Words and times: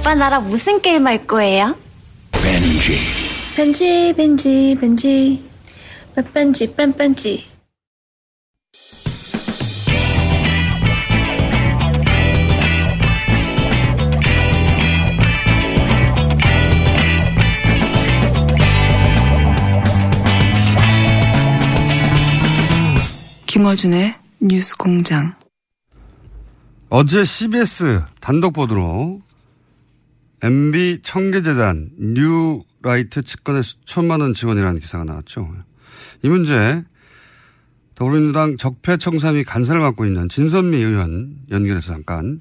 오빠 0.00 0.14
나랑 0.14 0.48
무슨 0.48 0.80
게임 0.80 1.06
할 1.06 1.26
거예요? 1.26 1.76
벤지 2.32 2.96
벤지 3.54 4.14
벤지 4.14 4.78
벤지 4.80 5.50
빼뺀지 6.16 6.74
뺀뺀지 6.74 7.46
김어준의 23.46 24.14
뉴스 24.40 24.74
공장. 24.78 25.34
어제 26.88 27.22
CBS 27.22 28.02
단독 28.20 28.54
보도로 28.54 29.20
MB 30.42 31.00
청계재단 31.02 31.90
뉴라이트 31.98 33.22
측근의 33.22 33.62
수천만 33.62 34.20
원 34.20 34.32
지원이라는 34.32 34.80
기사가 34.80 35.04
나왔죠. 35.04 35.48
이 36.22 36.28
문제 36.28 36.82
더불어민주당 37.94 38.56
적폐청산위 38.56 39.44
간사를 39.44 39.78
맡고 39.80 40.06
있는 40.06 40.28
진선미 40.28 40.78
의원 40.78 41.36
연결해서 41.50 41.92
잠깐 41.92 42.40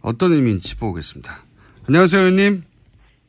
어떤 0.00 0.32
의미인지 0.32 0.68
짚어보겠습니다. 0.68 1.44
안녕하세요, 1.86 2.22
의원님. 2.22 2.62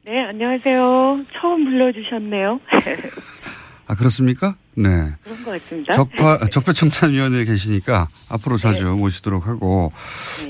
네, 0.05 0.25
안녕하세요. 0.29 1.25
처음 1.33 1.65
불러주셨네요. 1.65 2.59
아, 3.87 3.95
그렇습니까? 3.95 4.55
네. 4.75 5.13
그런 5.23 5.43
것 5.43 5.51
같습니다. 5.51 5.93
적파, 5.93 6.39
적폐청산위원회에 6.49 7.45
계시니까 7.45 8.07
앞으로 8.29 8.57
자주 8.57 8.87
모시도록 8.87 9.47
하고 9.47 9.91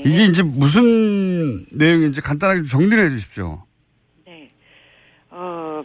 이게 0.04 0.24
이제 0.24 0.42
무슨 0.42 1.66
내용인지 1.70 2.20
간단하게 2.20 2.62
좀 2.62 2.66
정리를 2.66 3.04
해 3.04 3.10
주십시오. 3.10 3.62
어, 5.30 5.82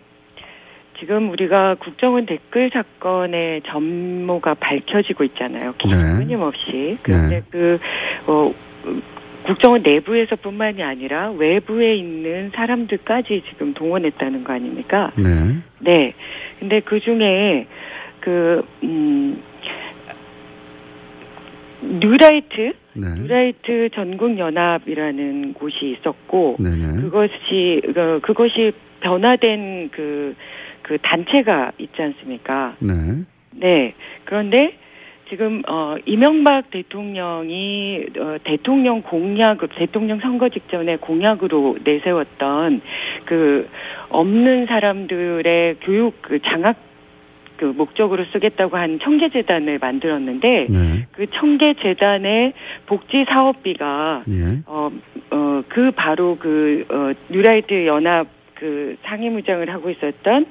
지금 1.01 1.31
우리가 1.31 1.75
국정원 1.79 2.27
댓글 2.27 2.69
사건의 2.71 3.63
전모가 3.65 4.53
밝혀지고 4.53 5.23
있잖아요. 5.25 5.73
네. 5.89 6.17
끊임없이. 6.19 6.99
그런데 7.01 7.41
그, 7.49 7.79
어, 8.27 8.53
국정원 9.47 9.81
내부에서뿐만이 9.81 10.83
아니라 10.83 11.31
외부에 11.31 11.95
있는 11.95 12.51
사람들까지 12.53 13.43
지금 13.49 13.73
동원했다는 13.73 14.43
거 14.43 14.53
아닙니까? 14.53 15.11
네. 15.17 15.57
네. 15.79 16.13
근데 16.59 16.81
그 16.81 16.99
중에 16.99 17.65
그, 18.19 18.63
음, 18.83 19.41
뉴라이트? 21.81 22.73
네. 22.93 23.07
뉴라이트 23.17 23.89
전국 23.95 24.37
연합이라는 24.37 25.55
곳이 25.55 25.97
있었고, 25.97 26.57
네네. 26.59 27.01
그것이, 27.01 27.81
그, 27.91 28.19
그것이 28.21 28.73
변화된 28.99 29.89
그, 29.91 30.35
그 30.91 30.97
단체가 30.97 31.71
있지 31.77 32.01
않습니까? 32.01 32.75
네. 32.79 32.93
네. 33.51 33.93
그런데 34.25 34.73
지금 35.29 35.61
어 35.65 35.95
이명박 36.05 36.69
대통령이 36.69 38.07
어 38.19 38.37
대통령 38.43 39.01
공약 39.01 39.59
대통령 39.77 40.19
선거 40.19 40.49
직전에 40.49 40.97
공약으로 40.97 41.77
내세웠던 41.85 42.81
그 43.23 43.69
없는 44.09 44.65
사람들의 44.65 45.77
교육 45.79 46.21
그 46.21 46.39
장학 46.41 46.75
그 47.55 47.63
목적으로 47.63 48.25
쓰겠다고 48.33 48.75
한 48.75 48.99
청계재단을 48.99 49.79
만들었는데 49.79 50.67
네. 50.69 51.07
그 51.13 51.27
청계재단의 51.27 52.51
복지 52.87 53.23
사업비가 53.29 54.23
예. 54.27 54.59
어, 54.65 54.91
어, 55.29 55.63
그 55.69 55.91
바로 55.91 56.37
그, 56.37 56.83
어, 56.89 57.13
뉴라이트 57.29 57.85
연합 57.85 58.27
그 58.61 58.95
상임의장을 59.05 59.67
하고 59.73 59.89
있었던 59.89 60.45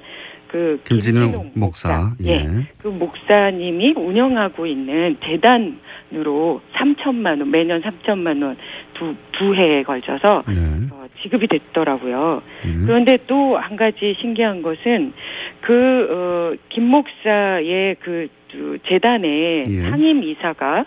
그 0.50 0.80
김진웅 0.84 1.52
목사. 1.54 2.12
예. 2.24 2.44
그 2.78 2.88
목사님이 2.88 3.94
운영하고 3.96 4.66
있는 4.66 5.16
재단으로 5.24 6.60
3천만 6.74 7.38
원, 7.38 7.50
매년 7.50 7.80
3천만 7.82 8.42
원 8.42 8.56
두, 8.94 9.14
두 9.32 9.54
해에 9.54 9.82
걸쳐서 9.84 10.42
네. 10.48 10.54
어, 10.90 11.06
지급이 11.22 11.46
됐더라고요. 11.46 12.42
음. 12.64 12.82
그런데 12.86 13.16
또 13.26 13.56
한 13.56 13.76
가지 13.76 14.16
신기한 14.20 14.62
것은 14.62 15.12
그, 15.60 16.08
어, 16.10 16.56
김 16.70 16.84
목사의 16.84 17.96
그, 18.00 18.26
그 18.50 18.78
재단의 18.88 19.66
예. 19.68 19.82
상임 19.82 20.24
이사가 20.24 20.86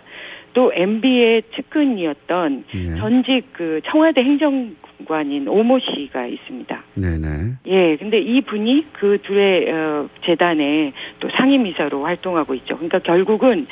또 0.53 0.71
MB의 0.73 1.43
측근이었던 1.55 2.65
예. 2.75 2.95
전직 2.95 3.53
그 3.53 3.81
청와대 3.85 4.21
행정관인 4.21 5.47
오모 5.47 5.79
씨가 5.79 6.27
있습니다. 6.27 6.83
네네. 6.95 7.53
예, 7.67 7.97
근데 7.97 8.19
이 8.19 8.41
분이 8.41 8.85
그 8.93 9.17
둘의 9.23 9.71
어, 9.71 10.09
재단의 10.25 10.93
또 11.19 11.29
상임이사로 11.29 12.03
활동하고 12.05 12.53
있죠. 12.55 12.75
그러니까 12.75 12.99
결국은 12.99 13.67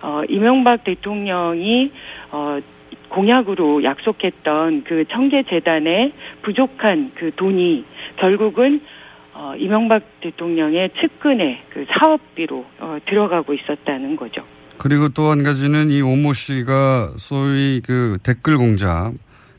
어, 0.00 0.22
이명박 0.28 0.84
대통령이 0.84 1.92
어, 2.30 2.58
공약으로 3.08 3.84
약속했던 3.84 4.84
그 4.84 5.04
청계 5.08 5.42
재단의 5.42 6.12
부족한 6.42 7.12
그 7.14 7.30
돈이 7.36 7.84
결국은 8.16 8.80
어, 9.34 9.54
이명박 9.56 10.02
대통령의 10.20 10.90
측근의 11.00 11.58
그 11.70 11.86
사업비로 11.88 12.64
어, 12.80 12.98
들어가고 13.06 13.54
있었다는 13.54 14.16
거죠. 14.16 14.42
그리고 14.82 15.08
또 15.10 15.30
한 15.30 15.44
가지는 15.44 15.92
이 15.92 16.02
오모 16.02 16.32
씨가 16.32 17.12
소위 17.16 17.80
그 17.86 18.18
댓글 18.24 18.58
공작 18.58 19.12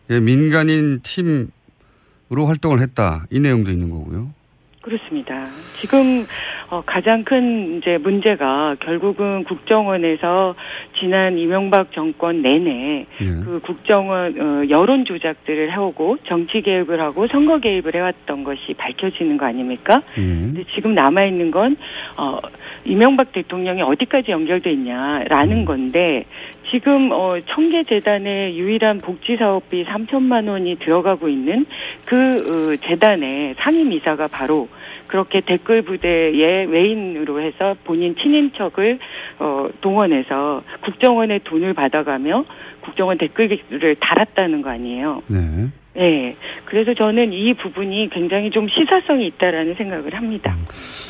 의 0.09 0.19
민간인 0.19 0.99
팀으로 1.01 2.45
활동을 2.45 2.81
했다. 2.81 3.25
이 3.31 3.39
내용도 3.39 3.71
있는 3.71 3.89
거고요. 3.89 4.33
그렇습니다. 4.81 5.47
지금 5.79 6.25
어, 6.73 6.81
가장 6.87 7.23
큰 7.23 7.77
이제 7.77 7.99
문제가 7.99 8.75
결국은 8.79 9.43
국정원에서 9.43 10.55
지난 10.99 11.37
이명박 11.37 11.91
정권 11.91 12.41
내내 12.41 13.05
예. 13.21 13.25
그 13.25 13.59
국정원 13.63 14.41
어, 14.41 14.69
여론 14.69 15.05
조작들을 15.05 15.71
해오고 15.71 16.17
정치 16.23 16.63
개입을 16.63 16.99
하고 16.99 17.27
선거 17.27 17.59
개입을 17.59 17.93
해왔던 17.93 18.43
것이 18.43 18.73
밝혀지는 18.75 19.37
거 19.37 19.45
아닙니까? 19.45 20.01
예. 20.17 20.21
근데 20.21 20.63
지금 20.73 20.95
남아 20.95 21.25
있는 21.25 21.51
건 21.51 21.75
어, 22.17 22.39
이명박 22.85 23.31
대통령이 23.33 23.83
어디까지 23.83 24.31
연결돼 24.31 24.71
있냐라는 24.71 25.65
건데 25.65 26.25
지금 26.71 27.11
어, 27.11 27.35
청계재단의 27.53 28.57
유일한 28.57 28.97
복지 28.97 29.37
사업비 29.37 29.85
3천만 29.85 30.49
원이 30.49 30.79
들어가고 30.79 31.29
있는 31.29 31.65
그 32.03 32.15
어, 32.17 32.75
재단의 32.77 33.53
상임이사가 33.59 34.27
바로 34.29 34.67
그렇게 35.13 35.41
댓글 35.45 35.83
부대의 35.83 36.65
외인으로 36.65 37.39
해서 37.39 37.75
본인 37.83 38.15
친인척을 38.15 38.97
어, 39.37 39.69
동원해서 39.79 40.63
국정원의 40.83 41.41
돈을 41.43 41.75
받아가며 41.75 42.43
국정원 42.81 43.19
댓글을 43.19 43.95
달았다는 43.99 44.63
거 44.63 44.71
아니에요. 44.71 45.21
네. 45.27 45.67
네. 45.95 46.35
그래서 46.65 46.95
저는 46.95 47.31
이 47.31 47.53
부분이 47.53 48.09
굉장히 48.11 48.49
좀 48.49 48.67
시사성이 48.67 49.27
있다라는 49.27 49.75
생각을 49.75 50.15
합니다. 50.15 50.55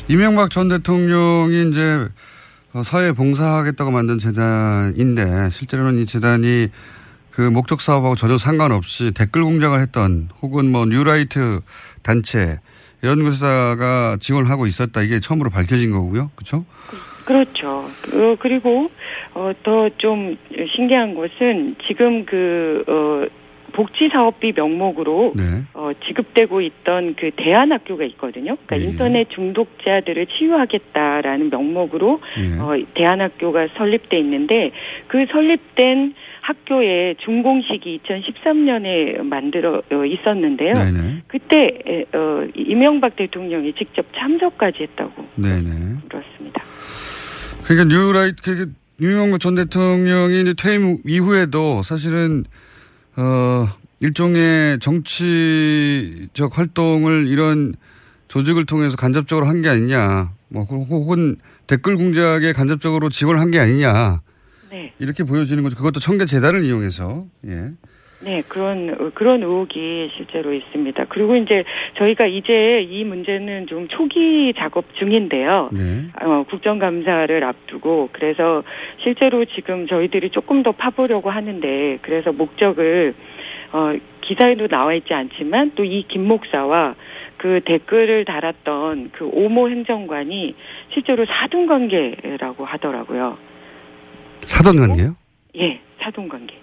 이명박 0.06 0.50
전 0.50 0.68
대통령이 0.68 1.70
이제 1.70 2.06
어, 2.74 2.82
사회에 2.82 3.12
봉사하겠다고 3.12 3.90
만든 3.90 4.18
재단인데 4.18 5.48
실제로는 5.48 5.98
이 6.00 6.04
재단이 6.04 6.68
그 7.30 7.40
목적 7.40 7.80
사업하고 7.80 8.16
전혀 8.16 8.36
상관없이 8.36 9.14
댓글 9.14 9.44
공작을 9.44 9.80
했던 9.80 10.28
혹은 10.42 10.70
뭐 10.70 10.84
뉴라이트 10.84 11.60
단체 12.02 12.58
이런 13.04 13.22
곳에다가 13.22 14.16
지원을 14.18 14.48
하고 14.48 14.66
있었다 14.66 15.02
이게 15.02 15.20
처음으로 15.20 15.50
밝혀진 15.50 15.92
거고요. 15.92 16.30
그렇죠? 16.34 16.64
그렇죠. 17.24 17.68
어, 18.14 18.36
그리고 18.38 18.90
어, 19.34 19.52
더 19.62 19.88
좀 19.98 20.36
신기한 20.74 21.14
것은 21.14 21.76
지금 21.86 22.24
그 22.24 22.84
어, 22.86 23.26
복지 23.72 24.08
사업비 24.12 24.52
명목으로 24.54 25.32
네. 25.34 25.42
어, 25.74 25.90
지급되고 26.06 26.60
있던 26.60 27.16
그 27.16 27.30
대안 27.36 27.72
학교가 27.72 28.04
있거든요. 28.04 28.56
그러니까 28.66 28.78
예. 28.78 28.84
인터넷 28.84 29.28
중독자들을 29.30 30.26
치유하겠다라는 30.26 31.50
명목으로 31.50 32.20
예. 32.38 32.60
어, 32.60 32.76
대안 32.94 33.20
학교가 33.20 33.68
설립돼 33.76 34.18
있는데 34.20 34.70
그 35.08 35.26
설립된 35.30 36.14
학교의 36.44 37.16
준공식이 37.24 38.00
2013년에 38.04 39.22
만들어 39.22 39.78
어, 39.90 40.04
있었는데요. 40.04 40.74
네네. 40.74 41.22
그때 41.26 41.78
에, 41.86 42.04
어, 42.12 42.46
이명박 42.54 43.16
대통령이 43.16 43.72
직접 43.78 44.04
참석까지 44.14 44.82
했다고 44.82 45.26
네네. 45.36 45.96
그렇습니다. 46.08 46.62
그러니까 47.64 47.94
뉴라이트, 47.94 48.56
그 48.56 48.72
유명박 49.00 49.40
전 49.40 49.54
대통령이 49.54 50.42
이제 50.42 50.52
퇴임 50.54 50.98
이후에도 51.06 51.82
사실은, 51.82 52.44
어, 53.16 53.64
일종의 54.00 54.80
정치적 54.80 56.58
활동을 56.58 57.26
이런 57.28 57.74
조직을 58.28 58.66
통해서 58.66 58.96
간접적으로 58.98 59.46
한 59.46 59.62
게 59.62 59.70
아니냐, 59.70 60.30
뭐, 60.48 60.64
혹은 60.64 61.36
댓글 61.66 61.96
공작에 61.96 62.52
간접적으로 62.52 63.08
지원을 63.08 63.40
한게 63.40 63.58
아니냐, 63.60 64.20
네. 64.74 64.92
이렇게 64.98 65.22
보여지는 65.22 65.62
거죠. 65.62 65.76
그것도 65.76 66.00
청계 66.00 66.24
재단을 66.24 66.64
이용해서, 66.64 67.24
예. 67.46 67.70
네, 68.20 68.42
그런 68.48 68.90
어, 68.98 69.10
그런 69.14 69.42
의혹이 69.42 70.10
실제로 70.16 70.52
있습니다. 70.54 71.04
그리고 71.10 71.36
이제 71.36 71.62
저희가 71.98 72.26
이제 72.26 72.80
이 72.90 73.04
문제는 73.04 73.66
좀 73.66 73.86
초기 73.88 74.52
작업 74.56 74.84
중인데요. 74.98 75.68
네. 75.72 76.06
어, 76.22 76.44
국정감사를 76.48 77.44
앞두고 77.44 78.08
그래서 78.12 78.64
실제로 79.02 79.44
지금 79.44 79.86
저희들이 79.86 80.30
조금 80.30 80.62
더 80.62 80.72
파보려고 80.72 81.30
하는데 81.30 81.98
그래서 82.02 82.32
목적을 82.32 83.14
어, 83.72 83.92
기사에도 84.22 84.68
나와 84.68 84.94
있지 84.94 85.12
않지만 85.12 85.72
또 85.74 85.84
이 85.84 86.04
김 86.08 86.26
목사와 86.26 86.94
그 87.36 87.60
댓글을 87.66 88.24
달았던 88.24 89.10
그 89.12 89.26
오모 89.30 89.68
행정관이 89.68 90.54
실제로 90.94 91.26
사돈 91.26 91.66
관계라고 91.66 92.64
하더라고요. 92.64 93.36
사돈 94.46 94.76
관계요? 94.76 95.14
예, 95.56 95.80
사돈 96.00 96.28
관계. 96.28 96.54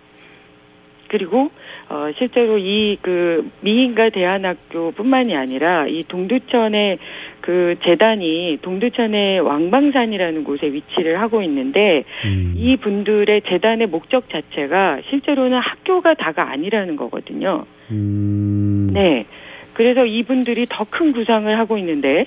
그리고 1.07 1.51
어 1.89 2.09
실제로 2.17 2.57
이 2.57 2.97
그 3.01 3.49
미인가 3.61 4.09
대안학교뿐만이 4.09 5.35
아니라 5.35 5.87
이 5.87 6.03
동두천의 6.07 6.99
그 7.41 7.75
재단이 7.83 8.59
동두천의 8.61 9.41
왕방산이라는 9.41 10.43
곳에 10.45 10.67
위치를 10.67 11.19
하고 11.19 11.41
있는데 11.41 12.03
음. 12.25 12.53
이 12.55 12.77
분들의 12.77 13.41
재단의 13.49 13.87
목적 13.87 14.29
자체가 14.29 15.01
실제로는 15.09 15.57
학교가 15.59 16.13
다가 16.13 16.49
아니라는 16.51 16.95
거거든요. 16.95 17.65
음. 17.91 18.89
네. 18.93 19.25
그래서 19.73 20.05
이분들이 20.05 20.65
더 20.69 20.85
큰 20.89 21.11
구상을 21.11 21.57
하고 21.57 21.77
있는데 21.77 22.25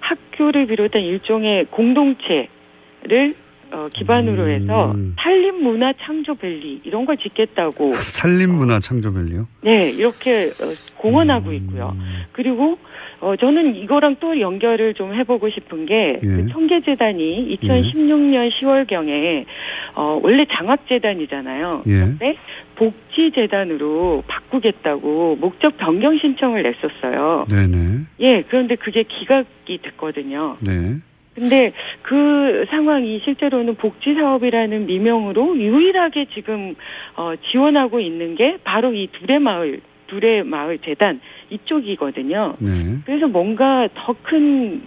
학교를 0.00 0.66
비롯한 0.66 1.00
일종의 1.02 1.66
공동체를 1.70 3.34
어, 3.72 3.88
기반으로 3.92 4.48
해서 4.48 4.92
음. 4.92 5.14
산림 5.18 5.62
문화 5.62 5.92
창조 6.00 6.34
밸리 6.34 6.80
이런 6.84 7.04
걸 7.04 7.16
짓겠다고 7.16 7.94
산림 7.96 8.50
문화 8.50 8.80
창조 8.80 9.12
밸리요? 9.12 9.46
네 9.62 9.90
이렇게 9.90 10.46
어, 10.46 10.96
공언하고 10.96 11.52
있고요. 11.52 11.96
그리고 12.32 12.78
어, 13.20 13.34
저는 13.36 13.76
이거랑 13.76 14.16
또 14.20 14.38
연결을 14.38 14.94
좀 14.94 15.14
해보고 15.14 15.48
싶은 15.50 15.86
게 15.86 16.20
예. 16.22 16.26
그 16.26 16.48
청계재단이 16.48 17.58
2016년 17.62 18.50
10월경에 18.52 19.46
어, 19.94 20.20
원래 20.22 20.44
장학재단이잖아요. 20.52 21.82
예. 21.86 21.92
그런데 21.92 22.36
복지재단으로 22.76 24.24
바꾸겠다고 24.26 25.36
목적 25.40 25.78
변경 25.78 26.18
신청을 26.18 26.62
냈었어요. 26.62 27.46
네네. 27.48 28.00
예, 28.20 28.42
그런데 28.48 28.76
그게 28.76 29.02
기각이 29.04 29.78
됐거든요. 29.82 30.58
네. 30.60 30.96
근데 31.36 31.72
그 32.02 32.64
상황이 32.70 33.20
실제로는 33.24 33.76
복지 33.76 34.14
사업이라는 34.14 34.86
미명으로 34.86 35.56
유일하게 35.56 36.26
지금 36.34 36.74
어 37.16 37.34
지원하고 37.52 38.00
있는 38.00 38.34
게 38.34 38.58
바로 38.64 38.92
이 38.92 39.08
둘의 39.12 39.38
마을 39.38 39.80
둘의 40.08 40.44
마을 40.44 40.78
재단 40.84 41.20
이쪽이거든요. 41.50 42.56
네. 42.58 42.98
그래서 43.04 43.28
뭔가 43.28 43.88
더 43.94 44.12
큰 44.28 44.82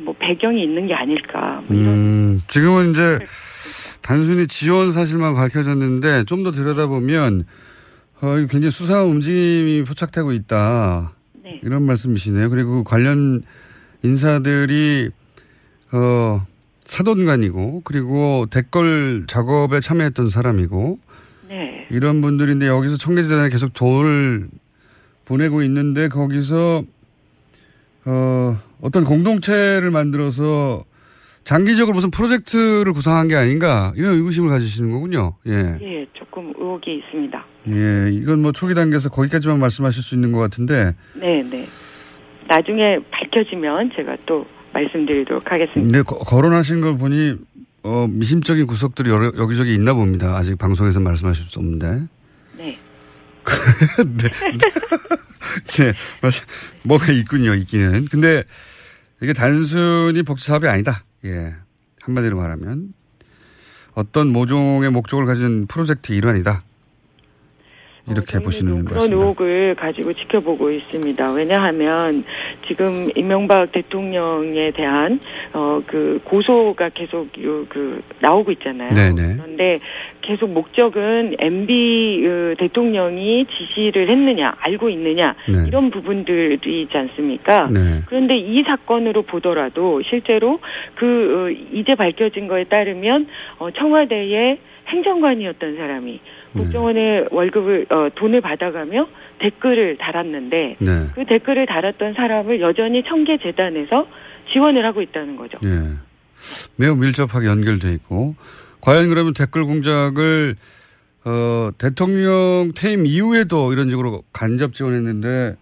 뭐 0.00 0.14
배경이 0.16 0.62
있는 0.62 0.86
게 0.86 0.94
아닐까. 0.94 1.60
뭐 1.66 1.76
이런 1.76 1.88
음, 1.92 2.40
지금은 2.46 2.92
이제 2.92 3.18
단순히 4.00 4.46
지원 4.46 4.92
사실만 4.92 5.34
밝혀졌는데 5.34 6.22
좀 6.24 6.44
더 6.44 6.52
들여다보면 6.52 7.42
어, 8.20 8.34
굉장히 8.48 8.70
수상한 8.70 9.06
움직임이 9.06 9.82
포착되고 9.82 10.30
있다. 10.32 11.14
네. 11.42 11.60
이런 11.64 11.82
말씀이시네요. 11.82 12.48
그리고 12.50 12.84
관련 12.84 13.42
인사들이 14.04 15.10
어, 15.92 16.46
사돈간이고 16.80 17.82
그리고 17.84 18.46
댓글 18.50 19.24
작업에 19.26 19.80
참여했던 19.80 20.28
사람이고 20.28 20.98
네. 21.48 21.86
이런 21.90 22.20
분들인데 22.20 22.66
여기서 22.66 22.96
청계재단에 22.96 23.50
계속 23.50 23.72
돈을 23.72 24.48
보내고 25.26 25.62
있는데 25.62 26.08
거기서 26.08 26.82
어, 28.06 28.56
어떤 28.80 29.04
공동체를 29.04 29.90
만들어서 29.90 30.84
장기적으로 31.44 31.94
무슨 31.94 32.10
프로젝트를 32.10 32.92
구상한 32.92 33.28
게 33.28 33.34
아닌가 33.34 33.92
이런 33.96 34.16
의구심을 34.16 34.50
가지시는 34.50 34.90
거군요. 34.90 35.34
예. 35.46 35.78
예, 35.80 36.06
조금 36.12 36.52
의혹이 36.56 36.96
있습니다. 36.98 37.46
예. 37.68 38.10
이건 38.12 38.42
뭐 38.42 38.52
초기 38.52 38.74
단계에서 38.74 39.08
거기까지만 39.08 39.58
말씀하실 39.58 40.02
수 40.02 40.14
있는 40.14 40.32
것 40.32 40.40
같은데 40.40 40.94
네, 41.14 41.42
네. 41.42 41.66
나중에 42.48 42.98
밝혀지면 43.10 43.90
제가 43.96 44.16
또 44.26 44.46
말씀드리도록 44.82 45.50
하겠습니다. 45.50 45.80
근데 45.80 46.02
거, 46.02 46.18
거론하신 46.18 46.80
걸 46.80 46.96
보니 46.96 47.36
어, 47.82 48.06
미심적인 48.08 48.66
구석들이 48.66 49.10
여러, 49.10 49.26
여기저기 49.36 49.74
있나 49.74 49.94
봅니다. 49.94 50.36
아직 50.36 50.56
방송에서 50.58 51.00
말씀하실 51.00 51.44
수 51.44 51.58
없는데. 51.58 52.02
네. 52.56 52.78
네. 54.18 54.28
네. 55.78 55.92
맞- 56.22 56.32
뭐가 56.82 57.12
있군요, 57.12 57.54
있기는. 57.54 58.06
근데 58.10 58.44
이게 59.22 59.32
단순히 59.32 60.22
복지 60.22 60.46
사업이 60.46 60.66
아니다. 60.66 61.04
예. 61.24 61.54
한마디로 62.02 62.36
말하면. 62.36 62.92
어떤 63.94 64.28
모종의 64.28 64.90
목적을 64.90 65.24
가진 65.26 65.66
프로젝트 65.66 66.12
일환이다. 66.12 66.62
이렇게 68.10 68.38
보시는 68.38 68.84
것 68.84 68.84
그런 68.84 68.94
같습니다. 68.98 69.16
의혹을 69.16 69.74
가지고 69.76 70.12
지켜보고 70.12 70.70
있습니다. 70.70 71.32
왜냐하면 71.32 72.24
지금 72.66 73.08
이명박 73.14 73.72
대통령에 73.72 74.70
대한 74.72 75.20
어 75.54 75.78
그 75.86 76.20
고소가 76.24 76.90
계속 76.90 77.26
요, 77.42 77.64
그 77.68 78.02
나오고 78.20 78.52
있잖아요. 78.52 78.90
네네. 78.92 79.36
그런데 79.36 79.80
계속 80.20 80.50
목적은 80.50 81.36
MB 81.38 82.26
어, 82.26 82.54
대통령이 82.58 83.46
지시를 83.46 84.10
했느냐, 84.10 84.54
알고 84.58 84.90
있느냐 84.90 85.34
네. 85.48 85.66
이런 85.66 85.90
부분들이 85.90 86.82
있지 86.82 86.96
않습니까? 86.96 87.68
네. 87.70 88.02
그런데 88.06 88.36
이 88.36 88.62
사건으로 88.64 89.22
보더라도 89.22 90.02
실제로 90.02 90.60
그 90.94 91.06
어, 91.06 91.64
이제 91.72 91.94
밝혀진 91.94 92.48
거에 92.48 92.64
따르면 92.64 93.26
어, 93.58 93.70
청와대의 93.70 94.58
행정관이었던 94.88 95.76
사람이 95.76 96.12
네. 96.12 96.20
국정원의 96.52 97.28
월급을 97.30 97.86
어, 97.90 98.08
돈을 98.14 98.40
받아가며 98.40 99.06
댓글을 99.40 99.98
달았는데 99.98 100.76
네. 100.78 101.06
그 101.14 101.24
댓글을 101.26 101.66
달았던 101.66 102.14
사람을 102.14 102.60
여전히 102.60 103.02
청계 103.04 103.38
재단에서 103.38 104.06
지원을 104.52 104.84
하고 104.84 105.02
있다는 105.02 105.36
거죠. 105.36 105.58
예. 105.64 105.94
매우 106.76 106.96
밀접하게 106.96 107.46
연결돼 107.46 107.92
있고 107.94 108.34
과연 108.80 109.08
그러면 109.08 109.34
댓글 109.34 109.64
공작을 109.64 110.56
어, 111.24 111.70
대통령 111.78 112.72
퇴임 112.74 113.04
이후에도 113.06 113.72
이런 113.72 113.90
식으로 113.90 114.22
간접 114.32 114.72
지원했는데 114.72 115.56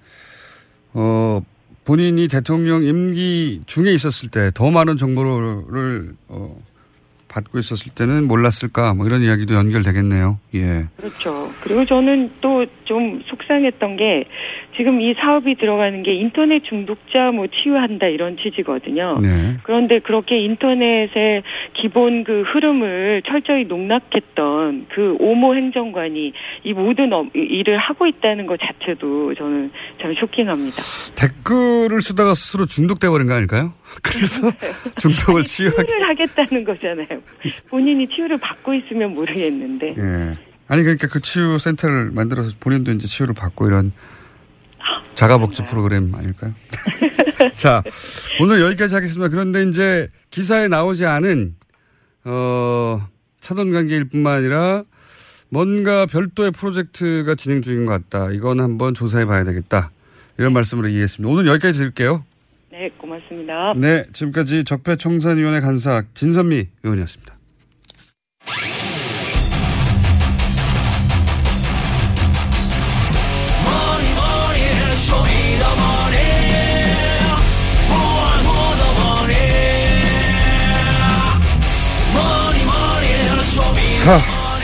어, 0.95 1.40
본인이 1.85 2.28
대통령 2.28 2.83
임기 2.83 3.62
중에 3.66 3.93
있었을 3.93 4.31
때 4.31 4.50
더 4.55 4.71
많은 4.71 4.97
정보를 4.97 6.12
어, 6.28 6.57
받고 7.37 7.59
있었을 7.59 7.93
때는 7.93 8.26
몰랐을까 8.26 8.95
뭐 8.95 9.07
이런 9.07 9.21
이야기도 9.21 9.55
연결되겠네요. 9.55 10.38
예. 10.55 10.87
그렇죠. 10.97 11.50
그리고 11.62 11.85
저는 11.85 12.31
또 12.40 12.64
좀 12.87 13.21
속상했던 13.26 13.97
게 13.97 14.25
지금 14.76 15.00
이 15.00 15.14
사업이 15.14 15.54
들어가는 15.56 16.02
게 16.02 16.14
인터넷 16.14 16.62
중독자 16.64 17.30
뭐 17.33 17.47
치유한다 17.47 18.06
이런 18.09 18.37
취지거든요. 18.37 19.18
네. 19.23 19.56
그런데 19.62 20.00
그렇게 20.00 20.38
인터넷의 20.38 21.42
기본 21.80 22.25
그 22.25 22.42
흐름을 22.42 23.23
철저히 23.26 23.64
농락했던 23.64 24.87
그 24.95 25.16
오모 25.18 25.54
행정관이 25.54 26.33
이 26.64 26.73
모든 26.73 27.12
업- 27.12 27.35
일을 27.35 27.78
하고 27.78 28.06
있다는 28.06 28.47
것 28.47 28.59
자체도 28.61 29.35
저는 29.35 29.71
참 30.02 30.14
쇼킹합니다. 30.21 30.76
댓글을 31.16 32.02
쓰다가 32.02 32.35
스스로 32.35 32.66
중독돼 32.66 33.09
버린 33.09 33.26
거 33.28 33.35
아닐까요? 33.35 33.73
그래서 34.02 34.50
중독을 35.00 35.45
치유하기. 35.45 35.87
치유를 35.87 36.09
하겠다는 36.11 36.64
거잖아요. 36.64 37.06
본인이 37.71 38.06
치유를 38.09 38.37
받고 38.38 38.75
있으면 38.75 39.14
모르겠는데. 39.14 39.95
예. 39.97 40.30
아니 40.68 40.83
그러니까 40.83 41.06
그 41.09 41.21
치유 41.21 41.59
센터를 41.59 42.11
만들어서 42.12 42.50
본인도 42.61 42.90
이제 42.92 43.06
치유를 43.06 43.35
받고 43.35 43.68
이런 43.68 43.92
자가복지 45.14 45.64
프로그램 45.64 46.14
아닐까요? 46.14 46.55
자, 47.57 47.83
오늘 48.40 48.61
여기까지 48.61 48.95
하겠습니다. 48.95 49.28
그런데 49.28 49.62
이제 49.64 50.09
기사에 50.31 50.69
나오지 50.69 51.07
않은 51.07 51.55
어 52.25 53.07
사돈 53.40 53.73
관계일 53.73 54.09
뿐만 54.09 54.38
아니라 54.38 54.83
뭔가 55.49 56.07
별도의 56.07 56.50
프로젝트가 56.50 57.35
진행 57.35 57.62
중인 57.62 57.87
것 57.87 57.93
같다. 57.93 58.31
이건 58.33 58.61
한번 58.61 58.95
조사해 58.95 59.25
봐야 59.25 59.45
되겠다. 59.45 59.90
이런 60.38 60.52
말씀으로 60.52 60.88
이해했습니다. 60.88 61.33
오늘 61.33 61.47
여기까지 61.47 61.78
드릴게요. 61.78 62.25
네, 62.71 62.90
고맙습니다. 62.99 63.73
네, 63.76 64.05
지금까지 64.12 64.64
적폐청산위원회 64.64 65.61
간사 65.61 66.05
진선미 66.14 66.66
의원이었습니다. 66.83 67.36
자, 84.07 84.21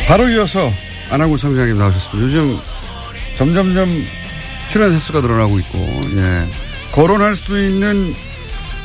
바로 0.07 0.29
이어서 0.29 0.71
안하고 1.11 1.37
청장님 1.37 1.77
나오셨습니다. 1.77 2.23
요즘 2.23 2.61
점점점 3.37 3.91
출연 4.71 4.93
횟수가 4.93 5.21
늘어나고 5.21 5.59
있고, 5.59 5.79
예. 6.15 6.47
거론할 6.93 7.35
수 7.35 7.59
있는, 7.59 8.15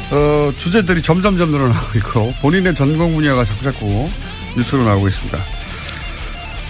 어, 0.09 0.51
주제들이 0.57 1.03
점점점 1.03 1.51
늘어나고 1.51 1.99
있고, 1.99 2.33
본인의 2.41 2.73
전공 2.73 3.13
분야가 3.13 3.45
자꾸자꾸 3.45 4.09
뉴스로 4.55 4.83
나오고 4.83 5.07
있습니다. 5.07 5.37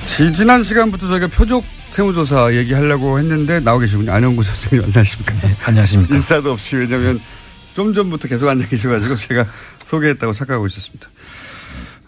지, 0.06 0.34
지난 0.34 0.64
시간부터 0.64 1.08
저희가 1.08 1.28
표적 1.28 1.64
세무조사 1.92 2.56
얘기하려고 2.56 3.18
했는데 3.20 3.62
나오 3.62 3.80
계시군요. 3.80 4.12
안영구 4.12 4.44
선생님 4.44 4.84
안녕하십니까? 4.84 5.34
안녕하십니까. 5.64 6.14
인사도 6.14 6.52
없이 6.52 6.76
왜냐면 6.76 7.22
좀 7.74 7.94
전부터 7.94 8.28
계속 8.28 8.50
앉아 8.50 8.68
계셔가지고 8.68 9.16
제가 9.16 9.46
소개했다고 9.86 10.34
착각하고 10.34 10.68
있었습니다. 10.68 11.08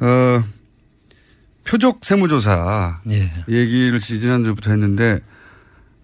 어, 0.02 0.44
표적 1.70 2.00
세무조사 2.04 3.00
예. 3.12 3.32
얘기를 3.48 4.00
지난주부터 4.00 4.72
했는데 4.72 5.20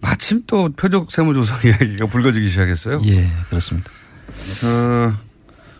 마침 0.00 0.42
또 0.46 0.68
표적 0.68 1.10
세무조사 1.10 1.56
이야기가 1.66 2.06
불거지기 2.06 2.48
시작했어요. 2.48 3.02
예, 3.06 3.26
그렇습니다. 3.48 3.90
어, 4.64 5.14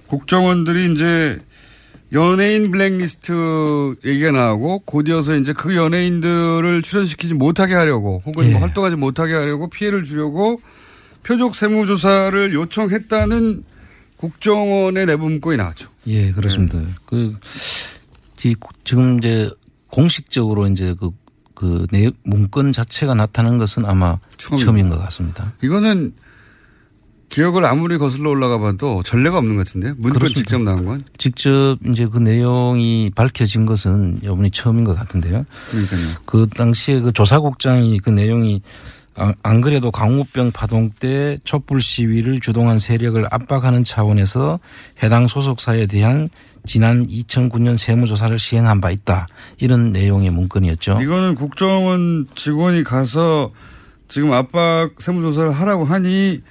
국정원들이 0.08 0.92
이제 0.92 1.38
연예인 2.12 2.72
블랙리스트 2.72 3.94
얘기가 4.04 4.32
나오고 4.32 4.80
곧이어서 4.80 5.36
이제 5.36 5.52
그 5.52 5.76
연예인들을 5.76 6.82
출연시키지 6.82 7.34
못하게 7.34 7.74
하려고 7.74 8.22
혹은 8.26 8.46
예. 8.46 8.52
뭐 8.52 8.62
활동하지 8.62 8.96
못하게 8.96 9.34
하려고 9.34 9.70
피해를 9.70 10.02
주려고 10.02 10.60
표적 11.22 11.54
세무조사를 11.54 12.52
요청했다는 12.54 13.62
국정원의 14.16 15.06
내부 15.06 15.28
문건이 15.28 15.58
나왔죠. 15.58 15.90
예, 16.08 16.32
그렇습니다. 16.32 16.80
그, 17.04 17.32
지- 18.36 18.56
지금 18.84 19.18
이제 19.18 19.48
공식적으로 19.90 20.66
이제 20.68 20.94
그, 20.98 21.10
그 21.54 21.86
내, 21.90 22.10
문건 22.24 22.72
자체가 22.72 23.14
나타난 23.14 23.58
것은 23.58 23.84
아마 23.86 24.18
처음인 24.36 24.88
것 24.88 24.98
같습니다. 24.98 25.52
이거는 25.62 26.12
기억을 27.28 27.64
아무리 27.64 27.98
거슬러 27.98 28.30
올라가 28.30 28.58
봐도 28.58 29.02
전례가 29.02 29.38
없는 29.38 29.56
것 29.56 29.66
같은데 29.66 29.88
문건 29.96 30.12
그렇습니다. 30.20 30.40
직접 30.40 30.62
나온 30.62 30.84
건 30.84 31.04
직접 31.18 31.76
이제 31.86 32.06
그 32.06 32.18
내용이 32.18 33.10
밝혀진 33.14 33.66
것은 33.66 34.20
이번이 34.22 34.50
처음인 34.52 34.84
것 34.84 34.96
같은데요. 34.96 35.44
그러니까요. 35.70 36.08
그 36.24 36.46
당시에 36.54 37.00
그 37.00 37.12
조사국장이 37.12 37.98
그 37.98 38.10
내용이 38.10 38.62
아- 39.16 39.34
안 39.42 39.60
그래도 39.60 39.90
강우병 39.90 40.52
파동 40.52 40.90
때 40.90 41.38
촛불 41.42 41.80
시위를 41.80 42.40
주동한 42.40 42.78
세력을 42.78 43.26
압박하는 43.30 43.82
차원에서 43.82 44.60
해당 45.02 45.26
소속사에 45.26 45.86
대한 45.86 46.28
지난 46.66 47.06
2009년 47.06 47.76
세무조사를 47.78 48.38
시행한 48.38 48.80
바 48.80 48.90
있다. 48.90 49.26
이런 49.58 49.92
내용의 49.92 50.30
문건이었죠. 50.30 51.00
이거는 51.02 51.34
국정원 51.34 52.26
직원이 52.34 52.84
가서 52.84 53.52
지금 54.08 54.32
압박 54.32 54.90
세무조사를 54.98 55.50
하라고 55.52 55.84
하니 55.84 56.42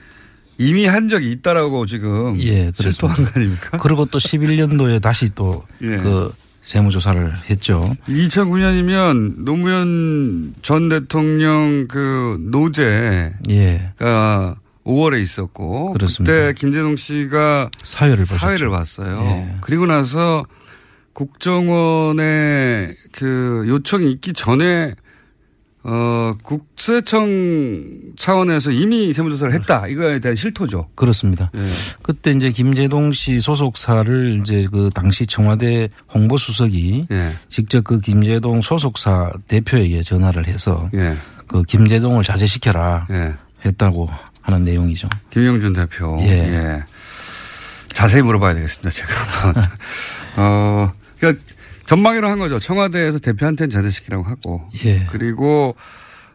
이미 0.57 0.85
한 0.85 1.09
적이 1.09 1.31
있다라고 1.31 1.85
지금 1.85 2.39
예, 2.39 2.71
실토한 2.73 3.15
거 3.15 3.31
아닙니까? 3.35 3.77
그리고 3.77 4.05
또 4.05 4.17
11년도에 4.19 5.01
다시 5.01 5.33
또 5.35 5.63
예. 5.81 5.97
그 5.97 6.33
세무조사를 6.61 7.49
했죠. 7.49 7.95
2009년이면 8.07 9.43
노무현 9.43 10.55
전 10.61 10.89
대통령 10.89 11.87
그 11.87 12.37
노제가 12.41 13.31
예. 13.49 13.91
5월에 14.85 15.21
있었고 15.21 15.93
그렇습니다. 15.93 16.31
그때 16.31 16.53
김재동 16.53 16.95
씨가 16.95 17.69
사회를 17.83 18.25
사회를. 18.25 18.69
봤어요. 18.69 19.19
예. 19.21 19.55
그리고 19.61 19.85
나서 19.85 20.45
국정원의 21.13 22.95
그 23.11 23.65
요청이 23.67 24.11
있기 24.11 24.33
전에 24.33 24.93
어 25.87 26.33
국세청 26.41 27.29
차원에서 28.17 28.71
이미 28.71 29.13
세무조사를 29.13 29.53
했다. 29.53 29.87
이거에 29.87 30.17
대한 30.19 30.35
실토죠. 30.35 30.87
그렇습니다. 30.95 31.51
예. 31.55 31.67
그때 32.01 32.31
이제 32.31 32.51
김재동 32.51 33.11
씨 33.11 33.39
소속사를 33.39 34.39
이제 34.41 34.65
그 34.71 34.89
당시 34.93 35.27
청와대 35.27 35.89
홍보 36.13 36.37
수석이 36.37 37.07
예. 37.11 37.35
직접 37.49 37.83
그 37.83 37.99
김재동 37.99 38.61
소속사 38.61 39.31
대표에게 39.47 40.01
전화를 40.01 40.47
해서 40.47 40.89
예. 40.95 41.15
그 41.47 41.61
김재동을 41.63 42.23
자제시켜라 42.23 43.05
예. 43.11 43.35
했다고 43.63 44.07
하는 44.45 44.63
내용이죠. 44.63 45.09
김영준 45.31 45.73
대표. 45.73 46.17
예. 46.21 46.29
예. 46.29 46.83
자세히 47.93 48.21
물어봐야 48.21 48.53
되겠습니다. 48.53 48.89
제가. 48.89 49.09
어, 50.37 50.93
그러니까 51.19 51.43
전망으로 51.85 52.27
한 52.27 52.39
거죠. 52.39 52.59
청와대에서 52.59 53.19
대표한테는 53.19 53.69
자제시키라고 53.69 54.23
하고. 54.23 54.61
예. 54.85 55.05
그리고 55.11 55.75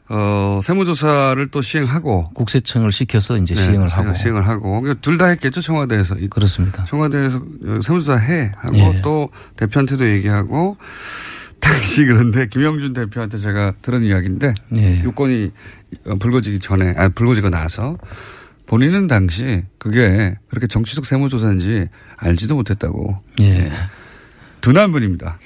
어, 0.09 0.59
세무조사를 0.63 1.49
또 1.53 1.63
시행하고. 1.63 2.31
국세청을 2.35 2.91
시켜서 2.91 3.37
이제 3.37 3.55
네, 3.55 3.63
시행을 3.63 3.89
시행- 3.89 4.07
하고. 4.09 4.19
시행을 4.19 4.49
하고. 4.49 4.95
둘다 5.01 5.27
했겠죠. 5.27 5.61
청와대에서. 5.61 6.17
그렇습니다. 6.31 6.85
청와대에서 6.85 7.41
세무조사 7.83 8.17
해 8.17 8.51
하고 8.57 8.77
예. 8.77 9.01
또 9.03 9.29
대표한테도 9.57 10.09
얘기하고 10.11 10.77
당시 11.61 12.07
그런데 12.07 12.49
김영준 12.49 12.95
대표한테 12.95 13.37
제가 13.39 13.75
들은 13.83 14.03
이야기인데 14.03 14.55
예. 14.77 15.05
요건이 15.05 15.45
어, 15.45 15.51
불거지기 16.19 16.59
전에 16.61 16.95
아 16.97 17.09
불거지고 17.09 17.51
나서 17.51 17.99
본인은 18.67 19.07
당시 19.09 19.65
그게 19.79 20.37
그렇게 20.49 20.67
정치적 20.67 21.05
세무조사인지 21.05 21.89
알지도 22.17 22.55
못했다고 22.55 23.21
예. 23.41 23.71
둔한 24.61 24.93
분입니다. 24.93 25.39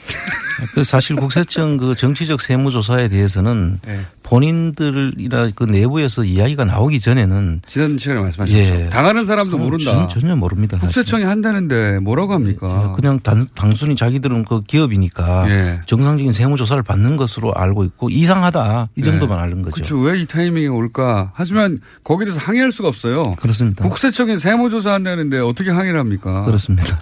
그 0.74 0.84
사실 0.84 1.16
국세청 1.16 1.76
그 1.76 1.94
정치적 1.94 2.40
세무조사에 2.40 3.08
대해서는 3.08 3.80
네. 3.86 4.00
본인들이나 4.22 5.50
그 5.54 5.64
내부에서 5.64 6.24
이야기가 6.24 6.64
나오기 6.64 6.98
전에는 7.00 7.60
지난 7.66 7.98
시간에 7.98 8.20
말씀하셨죠. 8.20 8.88
당하는 8.90 9.24
사람도 9.24 9.58
모른다. 9.58 10.08
전, 10.08 10.20
전혀 10.20 10.34
모릅니다. 10.36 10.78
사실. 10.78 10.86
국세청이 10.88 11.24
한다는데 11.24 11.98
뭐라고 11.98 12.32
합니까? 12.32 12.92
그냥 12.96 13.20
단, 13.20 13.46
단순히 13.54 13.96
자기들은 13.96 14.44
그 14.44 14.62
기업이니까 14.62 15.50
예. 15.50 15.80
정상적인 15.86 16.32
세무조사를 16.32 16.82
받는 16.82 17.16
것으로 17.16 17.52
알고 17.54 17.84
있고 17.84 18.08
이상하다 18.10 18.88
이 18.96 19.02
정도만 19.02 19.38
아는 19.38 19.62
거죠. 19.62 19.74
그렇죠. 19.74 19.98
왜 19.98 20.14
이 20.14 20.26
타이밍에 20.26 20.68
올까? 20.68 21.32
하지만 21.34 21.80
거기에 22.04 22.26
대해서 22.26 22.40
항의할 22.40 22.70
수가 22.72 22.88
없어요. 22.88 23.34
그렇습니다. 23.34 23.82
국세청이 23.86 24.36
세무조사 24.38 24.92
한다는데 24.92 25.38
어떻게 25.40 25.70
항의를 25.70 25.98
합니까? 25.98 26.44
그렇습니다. 26.44 26.98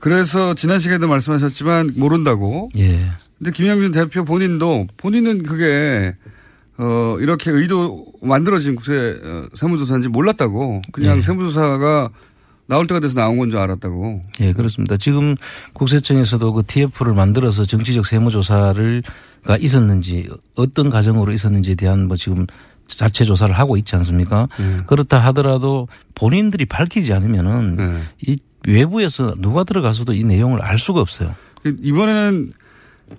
그래서 0.00 0.54
지난 0.54 0.78
시간에도 0.78 1.08
말씀하셨지만 1.08 1.92
모른다고. 1.96 2.70
예. 2.76 3.10
근데 3.38 3.50
김영준 3.52 3.92
대표 3.92 4.24
본인도 4.24 4.86
본인은 4.96 5.42
그게 5.44 6.14
어, 6.78 7.16
이렇게 7.20 7.50
의도 7.50 8.06
만들어진 8.22 8.74
국세 8.76 8.92
어, 9.22 9.46
세무조사인지 9.54 10.08
몰랐다고 10.08 10.82
그냥 10.92 11.18
예. 11.18 11.22
세무조사가 11.22 12.10
나올 12.66 12.86
때가 12.86 13.00
돼서 13.00 13.18
나온 13.18 13.38
건 13.38 13.50
줄 13.50 13.58
알았다고. 13.60 14.22
예, 14.42 14.52
그렇습니다. 14.52 14.96
지금 14.98 15.34
국세청에서도 15.72 16.52
그 16.52 16.62
TF를 16.66 17.14
만들어서 17.14 17.64
정치적 17.64 18.04
세무조사를가 18.04 19.56
있었는지 19.58 20.28
어떤 20.54 20.90
과정으로 20.90 21.32
있었는지에 21.32 21.76
대한 21.76 22.06
뭐 22.08 22.16
지금 22.16 22.46
자체 22.86 23.24
조사를 23.24 23.54
하고 23.58 23.76
있지 23.76 23.96
않습니까? 23.96 24.48
네. 24.58 24.80
그렇다 24.86 25.18
하더라도 25.18 25.88
본인들이 26.14 26.66
밝히지 26.66 27.12
않으면은 27.12 27.76
네. 27.76 28.02
이 28.26 28.38
외부에서 28.68 29.34
누가 29.38 29.64
들어가서도 29.64 30.12
이 30.12 30.24
내용을 30.24 30.62
알 30.62 30.78
수가 30.78 31.00
없어요. 31.00 31.34
이번에는 31.64 32.52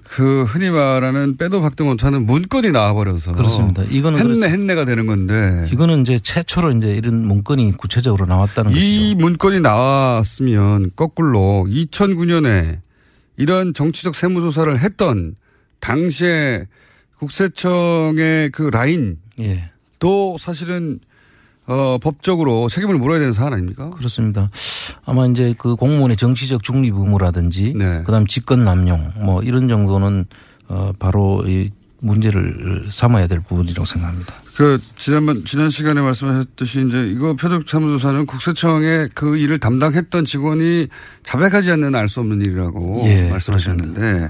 그 0.03 0.43
흔히 0.43 0.69
말하는 0.69 1.37
빼도 1.37 1.61
박도 1.61 1.83
못하는 1.83 2.25
문건이 2.25 2.71
나와버려서 2.71 3.31
그렇습니다. 3.31 3.83
이거는 3.89 4.19
했네. 4.19 4.49
했네가 4.49 4.85
되는 4.85 5.07
건데 5.07 5.67
이거는 5.71 6.03
이제 6.03 6.19
최초로 6.19 6.71
이제 6.73 6.93
이런 6.93 7.25
문건이 7.25 7.75
구체적으로 7.77 8.27
나왔다는 8.27 8.71
것이죠. 8.71 8.85
이 8.85 9.15
문건이 9.15 9.61
나왔으면 9.61 10.91
거꾸로 10.95 11.65
2009년에 11.67 12.79
이런 13.37 13.73
정치적 13.73 14.13
세무조사를 14.13 14.79
했던 14.79 15.35
당시에 15.79 16.67
국세청의 17.17 18.51
그 18.51 18.63
라인 18.63 19.17
예. 19.39 19.71
또 19.97 20.37
사실은 20.39 20.99
어, 21.69 21.99
법적으로 22.01 22.67
책임을 22.67 22.97
물어야 22.97 23.19
되는 23.19 23.31
사안 23.31 23.53
아닙니까? 23.53 23.91
그렇습니다. 23.91 24.49
아마 25.05 25.27
이제 25.27 25.53
그 25.57 25.75
공무원의 25.75 26.17
정치적 26.17 26.63
중립 26.63 26.95
의무라든지 26.95 27.73
네. 27.77 28.01
그다음 28.05 28.25
직권 28.25 28.63
남용 28.63 29.11
뭐 29.17 29.43
이런 29.43 29.67
정도는 29.69 30.25
어 30.67 30.91
바로 30.97 31.43
이 31.45 31.69
문제를 32.01 32.87
삼아야 32.89 33.27
될 33.27 33.39
부분이라고 33.41 33.85
생각합니다. 33.85 34.33
그 34.55 34.79
지난번 34.97 35.45
지난 35.45 35.69
시간에 35.69 36.01
말씀하셨듯이 36.01 36.85
이제 36.87 37.07
이거 37.07 37.35
표적 37.35 37.67
세무조사는 37.69 38.25
국세청의 38.25 39.09
그 39.13 39.37
일을 39.37 39.59
담당했던 39.59 40.25
직원이 40.25 40.87
자백하지 41.23 41.71
않는 41.71 41.93
알 41.95 42.09
수 42.09 42.19
없는 42.19 42.41
일이라고 42.41 43.03
예, 43.05 43.29
말씀하셨는데 43.29 44.29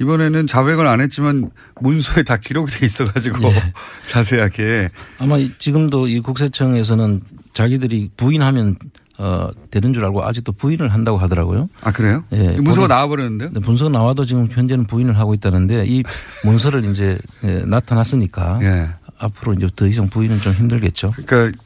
이번에는 0.00 0.46
자백을 0.46 0.86
안 0.86 1.00
했지만 1.00 1.50
문서에 1.80 2.22
다 2.24 2.36
기록이 2.36 2.70
돼 2.72 2.86
있어가지고 2.86 3.48
예. 3.52 3.72
자세하게 4.06 4.90
아마 5.18 5.38
이- 5.38 5.52
지금도 5.58 6.08
이 6.08 6.20
국세청에서는 6.20 7.20
자기들이 7.52 8.10
부인하면 8.16 8.76
어 9.18 9.48
되는 9.70 9.92
줄 9.92 10.04
알고 10.04 10.24
아직도 10.24 10.50
부인을 10.52 10.92
한다고 10.92 11.18
하더라고요. 11.18 11.68
아 11.82 11.92
그래요? 11.92 12.24
예. 12.32 12.54
이 12.56 12.60
문서가 12.60 12.88
나와버렸는데요? 12.88 13.50
네, 13.52 13.60
문서가 13.60 13.90
나와도 13.90 14.24
지금 14.24 14.48
현재는 14.50 14.86
부인을 14.86 15.16
하고 15.18 15.34
있다는데 15.34 15.84
이 15.86 16.02
문서를 16.44 16.84
이제 16.86 17.16
예, 17.44 17.62
나타났으니까 17.64 18.58
예. 18.62 18.88
앞으로 19.18 19.52
이제 19.54 19.68
더 19.76 19.86
이상 19.86 20.08
부인은 20.08 20.38
좀 20.40 20.52
힘들겠죠. 20.54 21.12
그러니까 21.26 21.56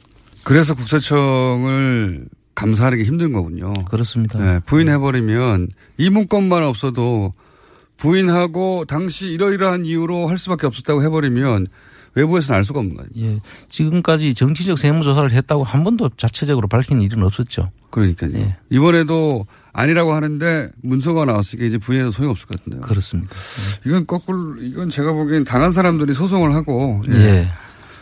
그래서 0.44 0.75
국세청을 0.75 2.26
감사하는 2.54 2.99
게 2.99 3.04
힘든 3.04 3.32
거군요. 3.32 3.73
그렇습니다. 3.85 4.38
네, 4.38 4.61
부인해버리면 4.66 5.68
이 5.97 6.11
문건만 6.11 6.62
없어도 6.64 7.32
부인하고 7.99 8.85
당시 8.87 9.28
이러이러한 9.28 9.85
이유로 9.85 10.28
할 10.28 10.38
수밖에 10.38 10.67
없었다고 10.67 11.02
해버리면 11.02 11.67
외부에서는 12.14 12.57
알 12.57 12.64
수가 12.64 12.81
없는 12.81 12.97
거 12.97 13.05
아니에요. 13.05 13.35
예. 13.37 13.40
지금까지 13.69 14.35
정치적 14.35 14.78
세무조사를 14.78 15.31
했다고 15.31 15.62
한 15.62 15.85
번도 15.85 16.11
자체적으로 16.17 16.67
밝힌 16.67 17.02
일은 17.02 17.23
없었죠. 17.23 17.71
그러니까요. 17.90 18.31
예. 18.35 18.57
이번에도 18.71 19.47
아니라고 19.73 20.14
하는데 20.14 20.71
문서가 20.83 21.25
나왔으니까 21.26 21.67
이제 21.67 21.78
부인해도 21.78 22.11
소용없을 22.11 22.47
것 22.47 22.59
같은데요. 22.59 22.81
그렇습니다. 22.81 23.35
이건 23.87 24.07
거꾸로 24.07 24.57
이건 24.61 24.90
제가 24.90 25.12
보기엔 25.12 25.45
당한 25.45 25.71
사람들이 25.71 26.12
소송을 26.14 26.55
하고 26.55 27.02
예, 27.12 27.19
예. 27.19 27.49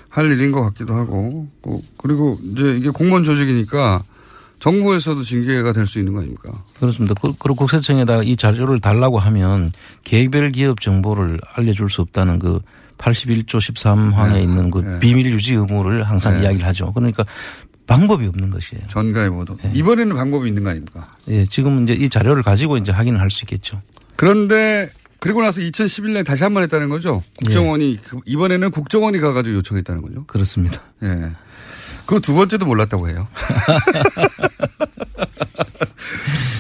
할 0.09 0.31
일인 0.31 0.51
것 0.53 0.63
같기도 0.63 0.95
하고 0.95 1.49
그- 1.63 1.81
그리고 1.99 2.39
이제 2.53 2.75
이게 2.77 2.89
공무원 2.91 3.23
조직이니까 3.25 4.03
정부에서도 4.59 5.23
징계가 5.23 5.73
될 5.73 5.87
수 5.87 5.99
있는 5.99 6.15
거 6.15 6.21
아닙니까? 6.21 6.51
그렇습니다. 6.81 7.15
그- 7.21 7.35
그리고 7.39 7.55
국세청에다 7.57 8.23
이 8.23 8.37
자료를 8.37 8.81
달라고 8.81 9.19
하면 9.19 9.73
개별 10.05 10.51
기업 10.53 10.81
정보를 10.81 11.41
알려줄 11.55 11.91
수 11.91 12.01
없다는 12.03 12.39
그 12.39 12.61
81조 12.99 13.59
13항에 13.59 14.33
네. 14.33 14.43
있는 14.43 14.71
그 14.71 14.79
네. 14.79 14.99
비밀 14.99 15.27
유지 15.27 15.53
의무를 15.55 16.03
항상 16.05 16.37
네. 16.37 16.43
이야기를 16.45 16.67
하죠. 16.69 16.93
그러니까 16.95 17.25
방법이 17.87 18.27
없는 18.27 18.51
것이에요. 18.51 18.87
전가의 18.89 19.31
보도. 19.31 19.57
네. 19.63 19.71
이번에는 19.75 20.17
방법이 20.17 20.49
있는 20.49 20.65
거 20.65 20.71
아닙니까? 20.71 21.15
예, 21.29 21.45
지금 21.45 21.85
이제 21.85 21.93
이 21.93 22.09
자료를 22.09 22.43
가지고 22.43 22.79
이제 22.79 22.91
확인을 22.93 23.21
할 23.21 23.31
수 23.31 23.45
있겠죠. 23.45 23.81
그런데 24.17 24.89
그리고 25.21 25.43
나서 25.43 25.61
2011년에 25.61 26.25
다시 26.25 26.43
한 26.43 26.53
번 26.55 26.63
했다는 26.63 26.89
거죠. 26.89 27.23
국정원이 27.39 27.93
예. 27.93 28.09
그- 28.09 28.19
이번에는 28.25 28.71
국정원이 28.71 29.19
가가지고 29.19 29.57
요청했다는 29.57 30.03
거죠. 30.03 30.25
그렇습니다. 30.27 30.81
예. 31.03 31.31
그 32.07 32.21
두 32.21 32.35
번째도 32.35 32.67
몰랐다고 32.67 33.09
해요. 33.09 33.27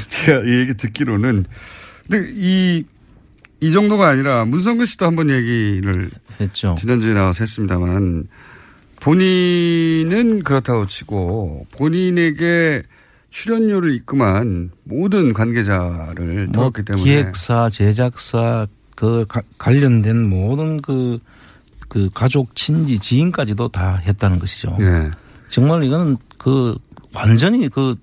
제가 0.09 0.40
이 0.44 0.59
얘기 0.61 0.74
듣기로는 0.74 1.44
근데 2.09 2.30
이, 2.35 2.85
이 3.61 3.72
정도가 3.72 4.09
아니라 4.09 4.44
문성근 4.44 4.87
씨도 4.87 5.06
한번 5.06 5.30
얘기를 5.30 6.11
했죠. 6.40 6.74
지난주에 6.78 7.14
나와서 7.14 7.44
했습니다만 7.44 8.28
본인은 9.00 10.42
그렇다고 10.42 10.87
치고 10.87 11.66
본인에게 11.76 12.82
출연료를 13.30 13.94
입금한 13.94 14.70
모든 14.85 15.32
관계자를 15.32 16.46
뭐 16.46 16.70
들었기 16.72 16.82
때문에 16.85 17.04
기획사, 17.04 17.68
제작사 17.70 18.66
그 18.94 19.26
가- 19.28 19.42
관련된 19.59 20.28
모든 20.28 20.80
그, 20.80 21.18
그 21.88 22.09
가족, 22.14 22.54
친지, 22.56 22.98
지인까지도 22.98 23.68
다 23.68 23.96
했다는 24.06 24.38
것이죠. 24.38 24.76
예. 24.80 25.11
정말 25.48 25.85
이거는 25.85 26.16
그 26.38 26.76
완전히 27.14 27.68
그 27.68 27.96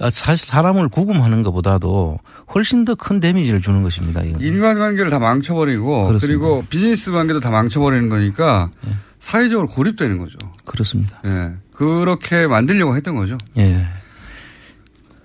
아, 0.00 0.10
사실 0.10 0.46
사람을 0.46 0.88
구금하는 0.88 1.42
것보다도 1.44 2.18
훨씬 2.54 2.84
더 2.84 2.94
큰 2.96 3.20
데미지를 3.20 3.60
주는 3.60 3.82
것입니다. 3.82 4.22
이건. 4.22 4.40
인간 4.40 4.78
관계를 4.78 5.10
다 5.10 5.18
망쳐버리고 5.18 6.06
그렇습니다. 6.08 6.26
그리고 6.26 6.64
비즈니스 6.68 7.12
관계도 7.12 7.40
다 7.40 7.50
망쳐버리는 7.50 8.08
거니까 8.08 8.70
예. 8.86 8.92
사회적으로 9.18 9.68
고립되는 9.68 10.18
거죠. 10.18 10.36
그렇습니다. 10.64 11.20
예. 11.24 11.52
그렇게 11.72 12.46
만들려고 12.46 12.96
했던 12.96 13.14
거죠. 13.16 13.38
예. 13.56 13.86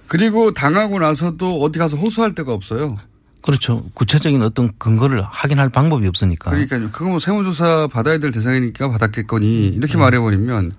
그리고 0.08 0.54
당하고 0.54 1.00
나서도 1.00 1.62
어디 1.62 1.78
가서 1.80 1.98
호소할 1.98 2.34
데가 2.34 2.54
없어요. 2.54 2.98
그렇죠. 3.42 3.86
구체적인 3.94 4.42
어떤 4.42 4.72
근거를 4.78 5.22
확인할 5.24 5.70
방법이 5.70 6.08
없으니까. 6.08 6.50
그러니까요. 6.52 6.90
그거 6.92 7.10
뭐 7.10 7.20
세무조사 7.20 7.88
받아야 7.92 8.18
될 8.20 8.32
대상이니까 8.32 8.90
받았겠거니 8.90 9.68
이렇게 9.68 9.98
음. 9.98 10.00
말해버리면 10.00 10.72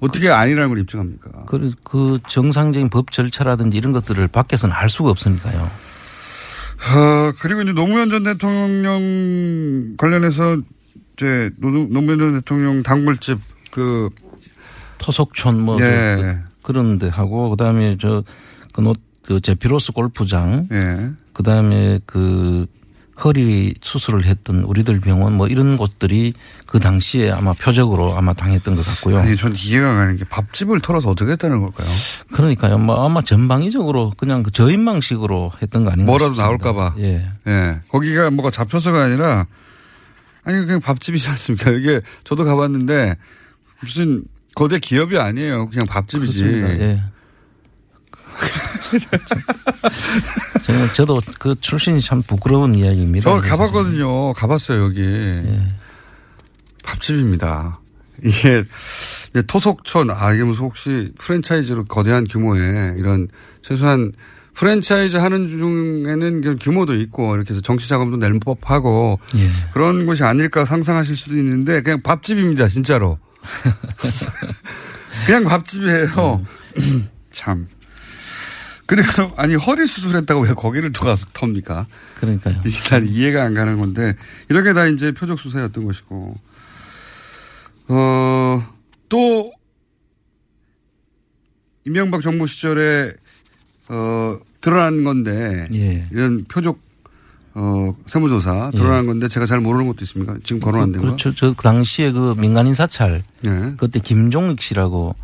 어떻게 0.00 0.30
아니라는 0.30 0.68
걸 0.70 0.78
입증합니까? 0.80 1.44
그, 1.46 1.72
그 1.84 2.18
정상적인 2.26 2.88
법 2.88 3.10
절차라든지 3.12 3.76
이런 3.76 3.92
것들을 3.92 4.26
밖에서는 4.28 4.74
알 4.74 4.88
수가 4.90 5.10
없으니까요. 5.10 5.62
어, 5.62 7.32
그리고 7.40 7.60
이제 7.62 7.72
노무현 7.72 8.08
전 8.08 8.24
대통령 8.24 9.94
관련해서 9.98 10.58
이제 11.14 11.50
노- 11.58 11.68
노무현 11.70 12.18
전 12.18 12.32
대통령 12.34 12.82
단골집 12.82 13.38
그 13.70 14.08
토속촌 14.98 15.60
뭐 15.62 15.78
예. 15.80 16.38
그, 16.62 16.72
런데 16.72 17.08
하고 17.08 17.50
그다음에 17.50 17.96
저그 17.98 18.80
노, 18.80 18.94
그 19.22 19.40
제피로스 19.40 19.92
골프장 19.92 20.68
예. 20.72 21.10
그다음에 21.32 22.00
그 22.06 22.66
허리 23.24 23.74
수술을 23.80 24.24
했던 24.24 24.62
우리들 24.62 25.00
병원 25.00 25.36
뭐 25.36 25.46
이런 25.46 25.76
곳들이 25.76 26.32
그 26.66 26.80
당시에 26.80 27.30
아마 27.30 27.52
표적으로 27.52 28.16
아마 28.16 28.32
당했던 28.32 28.76
것 28.76 28.84
같고요. 28.86 29.18
아니 29.18 29.36
전 29.36 29.54
이해가 29.56 29.92
가는 29.94 30.16
게 30.16 30.24
밥집을 30.24 30.80
털어서 30.80 31.10
어떻게 31.10 31.32
했다는 31.32 31.60
걸까요? 31.60 31.88
그러니까요. 32.32 32.78
뭐 32.78 33.04
아마 33.04 33.22
전방위적으로 33.22 34.12
그냥 34.16 34.42
그 34.42 34.50
저인망식으로 34.50 35.52
했던 35.62 35.84
거 35.84 35.90
아닌가 35.90 36.10
뭐라도 36.10 36.34
싶습니다. 36.34 36.46
나올까봐. 36.46 36.94
예. 37.00 37.28
예. 37.46 37.80
거기가 37.88 38.30
뭐가 38.30 38.50
잡혀서가 38.50 39.04
아니라 39.04 39.46
아니 40.44 40.64
그냥 40.64 40.80
밥집이지 40.80 41.28
않습니까? 41.30 41.70
이게 41.78 42.00
저도 42.24 42.44
가봤는데 42.44 43.16
무슨 43.80 44.24
거대 44.54 44.78
기업이 44.78 45.18
아니에요. 45.18 45.68
그냥 45.68 45.86
밥집이지. 45.86 46.42
그렇습니다. 46.42 46.84
예. 46.84 47.02
정말 50.62 50.92
저도 50.94 51.20
그 51.38 51.54
출신이 51.60 52.00
참 52.00 52.22
부끄러운 52.22 52.74
이야기입니다. 52.74 53.30
저 53.30 53.40
가봤거든요. 53.40 54.32
가봤어요 54.32 54.84
여기. 54.84 55.02
예. 55.02 55.62
밥집입니다. 56.82 57.80
이게 58.22 58.64
토속촌 59.46 60.10
아 60.10 60.32
이게 60.32 60.44
무슨 60.44 60.64
혹시 60.64 61.12
프랜차이즈로 61.18 61.84
거대한 61.84 62.26
규모의 62.26 62.96
이런 62.98 63.28
최소한 63.62 64.12
프랜차이즈 64.54 65.16
하는 65.16 65.48
중에는 65.48 66.40
그 66.42 66.56
규모도 66.60 66.94
있고 66.96 67.34
이렇게 67.34 67.50
해서 67.50 67.62
정치 67.62 67.88
자금도 67.88 68.18
낼 68.18 68.38
법하고 68.40 69.18
예. 69.36 69.48
그런 69.72 70.06
곳이 70.06 70.24
아닐까 70.24 70.64
상상하실 70.64 71.16
수도 71.16 71.36
있는데 71.36 71.82
그냥 71.82 72.02
밥집입니다 72.02 72.68
진짜로. 72.68 73.18
그냥 75.26 75.44
밥집이에요. 75.44 76.44
참. 77.30 77.68
그리고 78.90 79.30
아니 79.38 79.54
허리 79.54 79.86
수술했다고 79.86 80.40
왜 80.42 80.52
거기를 80.54 80.92
또 80.92 81.04
가서 81.04 81.26
텁니까? 81.32 81.86
그러니까요. 82.16 82.60
일단 82.66 83.06
이해가 83.08 83.44
안 83.44 83.54
가는 83.54 83.78
건데 83.78 84.16
이렇게 84.48 84.72
다 84.72 84.86
이제 84.86 85.12
표적 85.12 85.38
수사였던 85.38 85.84
것이고 85.84 86.36
어, 87.88 88.66
또, 89.08 89.52
이명박 91.84 92.20
정부 92.20 92.46
시절에, 92.46 93.12
어, 93.88 94.38
드러난 94.60 95.02
건데, 95.02 95.66
예. 95.72 96.06
이런 96.12 96.44
표적, 96.44 96.78
어, 97.54 97.92
세무조사 98.06 98.70
드러난 98.76 99.06
건데 99.06 99.26
제가 99.26 99.44
잘 99.46 99.58
모르는 99.60 99.88
것도 99.88 99.98
있습니까? 100.04 100.36
지금 100.44 100.60
거론한 100.60 100.92
데가? 100.92 101.02
그렇죠. 101.04 101.34
저 101.34 101.52
그 101.56 101.64
당시에 101.64 102.12
그 102.12 102.34
민간인 102.38 102.74
사찰 102.74 103.24
네. 103.42 103.74
그때 103.76 103.98
김종익 103.98 104.60
씨라고 104.62 105.16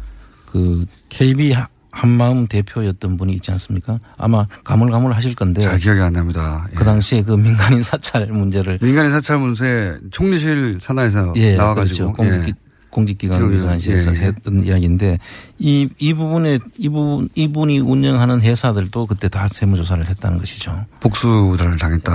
그 0.47 0.87
KB 1.09 1.53
하- 1.53 1.69
한마음 1.97 2.47
대표였던 2.47 3.17
분이 3.17 3.33
있지 3.35 3.51
않습니까? 3.53 3.99
아마 4.19 4.47
가물가물 4.65 5.13
하실 5.13 5.35
건데 5.35 5.63
잘 5.63 5.79
기억이 5.79 5.99
안 5.99 6.13
납니다. 6.13 6.67
예. 6.71 6.75
그 6.75 6.85
당시에 6.85 7.23
그 7.23 7.33
민간인 7.33 7.83
사찰 7.83 8.27
문제를 8.27 8.79
민간인 8.83 9.11
사찰 9.11 9.39
문제 9.39 9.99
총리실 10.11 10.79
산하에서 10.83 11.33
예, 11.37 11.57
나와가지고. 11.57 12.13
그렇죠. 12.13 12.13
공직기, 12.13 12.51
예. 12.51 12.67
공직기관 12.91 13.51
위반실에서. 13.51 14.15
예, 14.15 14.19
예. 14.19 14.21
했던 14.27 14.63
이야기인데 14.67 15.19
이, 15.59 15.89
이 15.99 16.13
부분에 16.13 16.59
이분, 16.77 17.31
이분이 17.35 17.79
운영하는 17.79 18.43
회사들도 18.43 19.07
그때 19.07 19.31
다 19.31 19.49
세무조사를 19.49 20.07
했다는 20.07 20.37
것이죠. 20.37 20.85
복수를 21.01 21.79
당했다. 21.79 22.13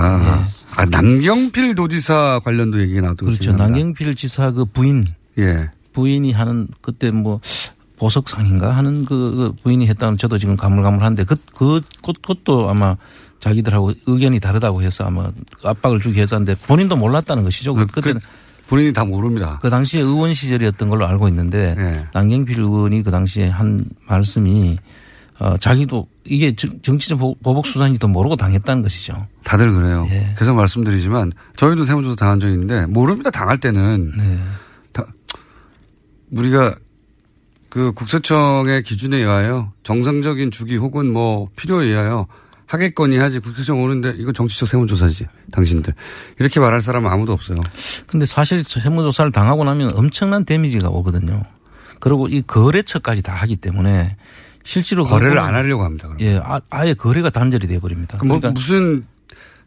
아, 0.76 0.84
남경필 0.86 1.74
도지사 1.74 2.40
관련도 2.44 2.80
얘기가 2.82 3.00
나왔던 3.00 3.28
예. 3.28 3.32
그렇죠. 3.36 3.52
남경필 3.56 4.14
지사 4.14 4.52
그 4.52 4.64
부인. 4.64 5.06
예. 5.38 5.70
부인이 5.92 6.30
하는 6.32 6.68
그때 6.80 7.10
뭐 7.10 7.40
보석상인가 8.06 8.76
하는 8.76 9.04
그, 9.04 9.14
그 9.36 9.52
부인이 9.62 9.86
했다는 9.86 10.18
저도 10.18 10.36
지금 10.38 10.56
가물가물한데 10.56 11.22
그, 11.22 11.36
그, 11.54 11.80
그, 12.04 12.12
그것도 12.12 12.68
아마 12.68 12.96
자기들하고 13.38 13.92
의견이 14.06 14.40
다르다고 14.40 14.82
해서 14.82 15.04
아마 15.04 15.30
압박을 15.64 16.00
주기 16.00 16.20
해서 16.20 16.34
하는데 16.34 16.56
본인도 16.66 16.96
몰랐다는 16.96 17.44
것이죠. 17.44 17.74
그, 17.74 17.86
그때는 17.86 18.20
본인이 18.66 18.92
다 18.92 19.04
모릅니다. 19.04 19.60
그 19.62 19.70
당시에 19.70 20.00
의원 20.00 20.34
시절이었던 20.34 20.88
걸로 20.88 21.06
알고 21.06 21.28
있는데 21.28 21.76
예. 21.78 22.06
남경필 22.12 22.58
의원이 22.58 23.04
그 23.04 23.12
당시에 23.12 23.48
한 23.48 23.84
말씀이 24.08 24.78
어, 25.38 25.56
자기도 25.58 26.08
이게 26.24 26.56
정- 26.56 26.80
정치적 26.82 27.18
보- 27.20 27.36
보복 27.36 27.66
수단인지도 27.66 28.08
모르고 28.08 28.34
당했다는 28.34 28.82
것이죠. 28.82 29.26
다들 29.44 29.72
그래요. 29.72 30.08
예. 30.10 30.34
계속 30.36 30.54
말씀드리지만 30.56 31.30
저희도 31.56 31.84
세무조사 31.84 32.16
당한 32.16 32.40
적이 32.40 32.54
있는데 32.54 32.86
모릅니다. 32.86 33.30
당할 33.30 33.58
때는. 33.58 34.12
네. 34.16 34.38
다 34.92 35.04
우리가 36.32 36.74
그 37.72 37.92
국세청의 37.92 38.82
기준에 38.82 39.16
의하여 39.16 39.72
정상적인 39.82 40.50
주기 40.50 40.76
혹은 40.76 41.10
뭐 41.10 41.48
필요에 41.56 41.86
의하여 41.86 42.26
하겠거니 42.66 43.16
하지 43.16 43.38
국세청 43.38 43.82
오는데 43.82 44.12
이거 44.18 44.30
정치적 44.30 44.68
세무조사지 44.68 45.26
당신들 45.52 45.94
이렇게 46.38 46.60
말할 46.60 46.82
사람은 46.82 47.10
아무도 47.10 47.32
없어요. 47.32 47.58
근데 48.06 48.26
사실 48.26 48.62
세무조사를 48.62 49.32
당하고 49.32 49.64
나면 49.64 49.92
엄청난 49.96 50.44
데미지가 50.44 50.90
오거든요. 50.90 51.44
그리고 51.98 52.28
이 52.28 52.42
거래처까지 52.42 53.22
다 53.22 53.32
하기 53.36 53.56
때문에 53.56 54.16
실제로 54.64 55.04
거래를 55.04 55.38
안 55.38 55.54
하려고 55.54 55.82
합니다. 55.82 56.08
그럼. 56.08 56.20
예, 56.20 56.36
아, 56.44 56.60
아예 56.68 56.92
거래가 56.92 57.30
단절이 57.30 57.68
돼 57.68 57.78
버립니다. 57.78 58.18
뭐 58.18 58.38
그러니까 58.38 58.50
무슨 58.50 59.06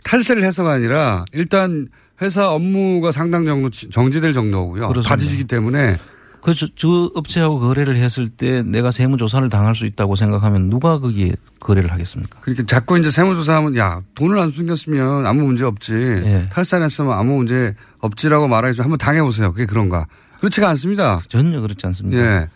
탈세를 0.04 0.44
해서가 0.44 0.74
아니라 0.74 1.26
일단 1.34 1.88
회사 2.22 2.52
업무가 2.52 3.12
상당 3.12 3.46
정도 3.46 3.72
지- 3.72 3.90
정지될 3.90 4.34
정도고요. 4.34 4.90
그렇습니다. 4.90 5.10
받으시기 5.10 5.46
때문에 5.46 5.98
그 6.46 6.54
저 6.54 6.68
저 6.76 7.10
업체하고 7.16 7.60
거래를 7.60 7.96
했을 7.96 8.30
때 8.30 8.62
내가 8.62 8.92
세무조사를 8.92 9.50
당할 9.50 9.74
수 9.74 9.88
있다고 9.88 10.16
생각하면 10.16 10.70
누가 10.70 11.00
거기에 11.00 11.32
거래를 11.60 11.92
하겠습니까? 11.92 12.40
그렇게 12.42 12.64
자꾸 12.68 13.00
이제 13.00 13.10
세무조사하면 13.10 13.76
야 13.78 14.02
돈을 14.14 14.38
안 14.38 14.52
숨겼으면 14.52 15.26
아무 15.26 15.42
문제 15.42 15.64
없지 15.66 15.94
예. 15.96 16.48
탈세 16.52 16.76
안 16.76 16.84
했으면 16.84 17.14
아무 17.14 17.38
문제 17.38 17.74
없지라고 18.00 18.48
말하지 18.48 18.82
한번 18.82 19.00
당해보세요. 19.00 19.54
그게 19.54 19.66
그런가? 19.66 20.06
그렇지가 20.40 20.70
않습니다. 20.70 21.20
전혀 21.30 21.60
그렇지 21.62 21.88
않습니다. 21.88 22.22
예. 22.22 22.48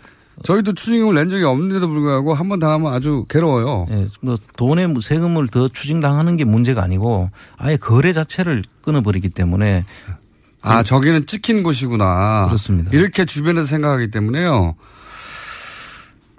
저희도 0.43 0.73
추징금을 0.73 1.15
낸 1.15 1.29
적이 1.29 1.45
없는데도 1.45 1.87
불구하고 1.89 2.33
한 2.35 2.47
번 2.47 2.59
당하면 2.59 2.93
아주 2.93 3.25
괴로워요. 3.27 3.87
예, 3.89 4.07
뭐 4.21 4.37
돈의 4.55 4.93
세금을 5.01 5.47
더 5.49 5.67
추징당하는 5.67 6.37
게 6.37 6.45
문제가 6.45 6.81
아니고 6.83 7.29
아예 7.57 7.75
거래 7.75 8.13
자체를 8.13 8.63
끊어버리기 8.81 9.29
때문에 9.29 9.83
아, 10.61 10.83
저기는 10.83 11.25
찍힌 11.25 11.63
곳이구나. 11.63 12.47
그렇습니다. 12.47 12.91
이렇게 12.93 13.25
주변에서 13.25 13.67
생각하기 13.67 14.11
때문에요. 14.11 14.75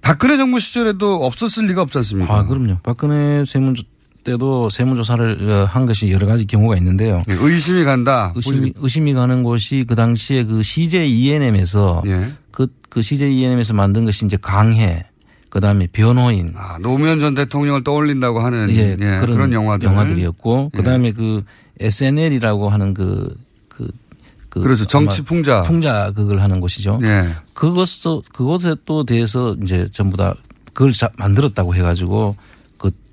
박근혜 0.02 0.36
정부 0.36 0.58
시절에도 0.58 1.24
없었을 1.24 1.66
리가 1.66 1.82
없지 1.82 1.98
않습니까? 1.98 2.34
아 2.34 2.44
그럼요. 2.46 2.78
박근혜 2.82 3.44
세무조 3.44 3.82
때도 4.24 4.70
세무조사를 4.70 5.50
어, 5.50 5.64
한 5.64 5.86
것이 5.86 6.10
여러 6.10 6.26
가지 6.26 6.46
경우가 6.46 6.76
있는데요. 6.76 7.22
예, 7.28 7.34
의심이 7.34 7.84
간다. 7.84 8.32
의심이, 8.36 8.72
의심이 8.76 9.14
가는 9.14 9.42
곳이 9.42 9.84
그 9.88 9.94
당시에 9.94 10.44
그 10.44 10.62
CJ 10.62 11.10
ENM에서 11.10 12.02
예. 12.06 12.32
그, 12.50 12.66
그 12.88 13.02
CJ 13.02 13.38
ENM에서 13.38 13.72
만든 13.74 14.04
것이 14.04 14.26
이제 14.26 14.36
강해, 14.40 15.04
그 15.48 15.60
다음에 15.60 15.86
변호인, 15.86 16.52
아, 16.56 16.78
노무현 16.80 17.18
전 17.18 17.34
대통령을 17.34 17.82
떠올린다고 17.82 18.40
하는 18.40 18.70
예, 18.70 18.90
예, 18.90 18.96
그런, 18.96 19.36
그런, 19.36 19.52
영화들. 19.52 19.88
영화들이었고, 19.88 20.70
예. 20.74 20.76
그 20.76 20.84
다음에 20.84 21.12
그 21.12 21.42
SNL이라고 21.80 22.68
하는 22.68 22.94
그, 22.94 23.34
그, 24.50 24.58
그 24.58 24.64
그렇죠. 24.64 24.84
정치 24.84 25.22
풍자. 25.22 25.62
풍자 25.62 26.12
그걸 26.14 26.40
하는 26.40 26.60
곳이죠. 26.60 26.98
예. 27.02 27.28
그것, 27.54 27.88
그것에 28.32 28.74
또 28.84 29.04
대해서 29.04 29.56
이제 29.62 29.88
전부 29.92 30.16
다 30.16 30.34
그걸 30.74 30.92
자- 30.92 31.10
만들었다고 31.16 31.74
해가지고 31.74 32.36
그 32.36 32.59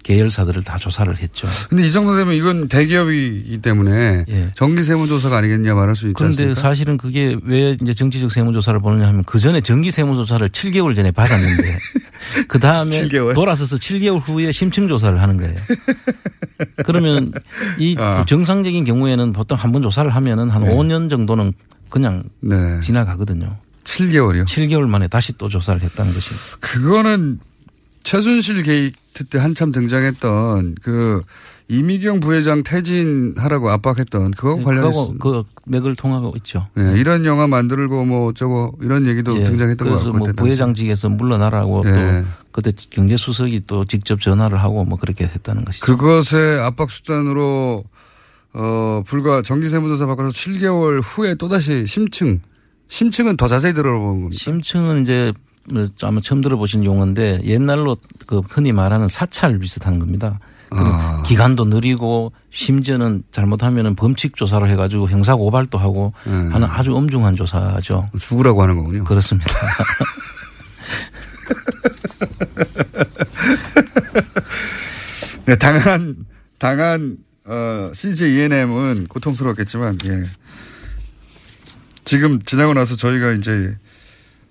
계열사들을 0.07 0.63
다 0.63 0.77
조사를 0.77 1.13
했죠. 1.17 1.47
근데 1.69 1.85
이 1.85 1.91
정도 1.91 2.15
되면 2.15 2.33
이건 2.33 2.69
대기업이기 2.69 3.57
때문에 3.61 4.23
예. 4.29 4.51
정기 4.55 4.81
세무조사가 4.83 5.37
아니겠냐 5.37 5.73
말할 5.73 5.97
수 5.97 6.05
있지 6.05 6.13
그런데 6.15 6.43
않습니까? 6.43 6.61
사실은 6.61 6.97
그게 6.97 7.35
왜 7.43 7.71
이제 7.81 7.93
정치적 7.93 8.31
세무조사를 8.31 8.79
보느냐 8.79 9.05
하면 9.09 9.23
그 9.25 9.37
전에 9.37 9.59
정기 9.59 9.91
세무조사를 9.91 10.47
7개월 10.49 10.95
전에 10.95 11.11
받았는데 11.11 11.77
그 12.47 12.57
다음에 12.57 12.89
7개월? 13.03 13.35
돌아서서 13.35 13.75
7개월 13.75 14.21
후에 14.25 14.53
심층 14.53 14.87
조사를 14.87 15.21
하는 15.21 15.35
거예요. 15.37 15.55
그러면 16.85 17.33
이 17.77 17.95
아. 17.99 18.23
정상적인 18.25 18.85
경우에는 18.85 19.33
보통 19.33 19.57
한 19.57 19.71
번 19.73 19.81
조사를 19.81 20.09
하면은 20.15 20.49
한 20.49 20.63
네. 20.63 20.69
5년 20.73 21.09
정도는 21.09 21.51
그냥 21.89 22.23
네. 22.39 22.79
지나가거든요. 22.81 23.57
7개월이요. 23.83 24.45
7개월 24.45 24.87
만에 24.87 25.07
다시 25.09 25.37
또 25.37 25.49
조사를 25.49 25.81
했다는 25.81 26.13
것이. 26.13 26.29
그거는 26.61 27.39
최순실 28.07 28.63
게이트 28.63 29.25
때 29.25 29.37
한참 29.37 29.73
등장했던 29.73 30.75
그 30.81 31.21
이미경 31.67 32.21
부회장 32.21 32.63
퇴진하라고 32.63 33.69
압박했던 33.69 34.31
그거 34.31 34.63
관련해서 34.63 35.07
네, 35.11 35.17
그거하고 35.17 35.45
그 35.53 35.61
맥을 35.65 35.97
통하고 35.97 36.33
있죠. 36.37 36.67
예, 36.77 36.97
이런 36.97 37.25
영화 37.25 37.47
만들고 37.47 38.05
뭐 38.05 38.29
어쩌고 38.29 38.77
이런 38.81 39.07
얘기도 39.07 39.37
예, 39.37 39.43
등장했던 39.43 39.89
것 39.89 39.95
그래서 39.95 40.05
같고 40.05 40.17
뭐 40.19 40.27
그때 40.27 40.41
부회장직에서 40.41 41.09
물러나라고 41.09 41.83
예. 41.85 41.91
또 41.91 42.27
그때 42.53 42.71
경제수석이 42.91 43.63
또 43.67 43.83
직접 43.83 44.21
전화를 44.21 44.63
하고 44.63 44.85
뭐 44.85 44.97
그렇게 44.97 45.25
했다는 45.25 45.65
것이죠. 45.65 45.85
그것의 45.85 46.61
압박 46.61 46.89
수단으로 46.89 47.83
어 48.53 49.03
불과 49.05 49.41
정기세무조사 49.41 50.05
받고서 50.05 50.29
7개월 50.29 51.01
후에 51.03 51.35
또 51.35 51.49
다시 51.49 51.85
심층 51.85 52.39
심층은 52.87 53.35
더 53.35 53.49
자세히 53.49 53.73
들어보는 53.73 54.21
겁니다. 54.21 54.41
심층은 54.41 55.01
이제 55.01 55.33
뭐 55.33 55.46
아마 56.01 56.21
처음 56.21 56.41
들어보신 56.41 56.83
용어인데 56.83 57.41
옛날로 57.43 57.97
그 58.25 58.41
흔히 58.47 58.71
말하는 58.71 59.07
사찰 59.07 59.59
비슷한 59.59 59.99
겁니다. 59.99 60.39
그 60.69 60.77
아. 60.79 61.23
기간도 61.23 61.65
느리고 61.65 62.31
심지어는 62.51 63.23
잘못하면은 63.31 63.95
범칙 63.95 64.35
조사를 64.35 64.69
해가지고 64.69 65.09
형사 65.09 65.35
고발도 65.35 65.77
하고 65.77 66.13
음. 66.27 66.49
하는 66.53 66.67
아주 66.69 66.95
엄중한 66.95 67.35
조사죠. 67.35 68.09
죽으라고 68.19 68.61
하는 68.61 68.75
거군요. 68.75 69.03
그렇습니다. 69.05 69.49
네, 75.45 75.55
당한 75.55 76.25
당한 76.59 77.17
어 77.45 77.89
CJ 77.93 78.35
ENM은 78.35 79.07
고통스러웠겠지만 79.07 79.99
예. 80.05 80.25
지금 82.03 82.41
지나고 82.43 82.73
나서 82.73 82.97
저희가 82.97 83.31
이제 83.31 83.77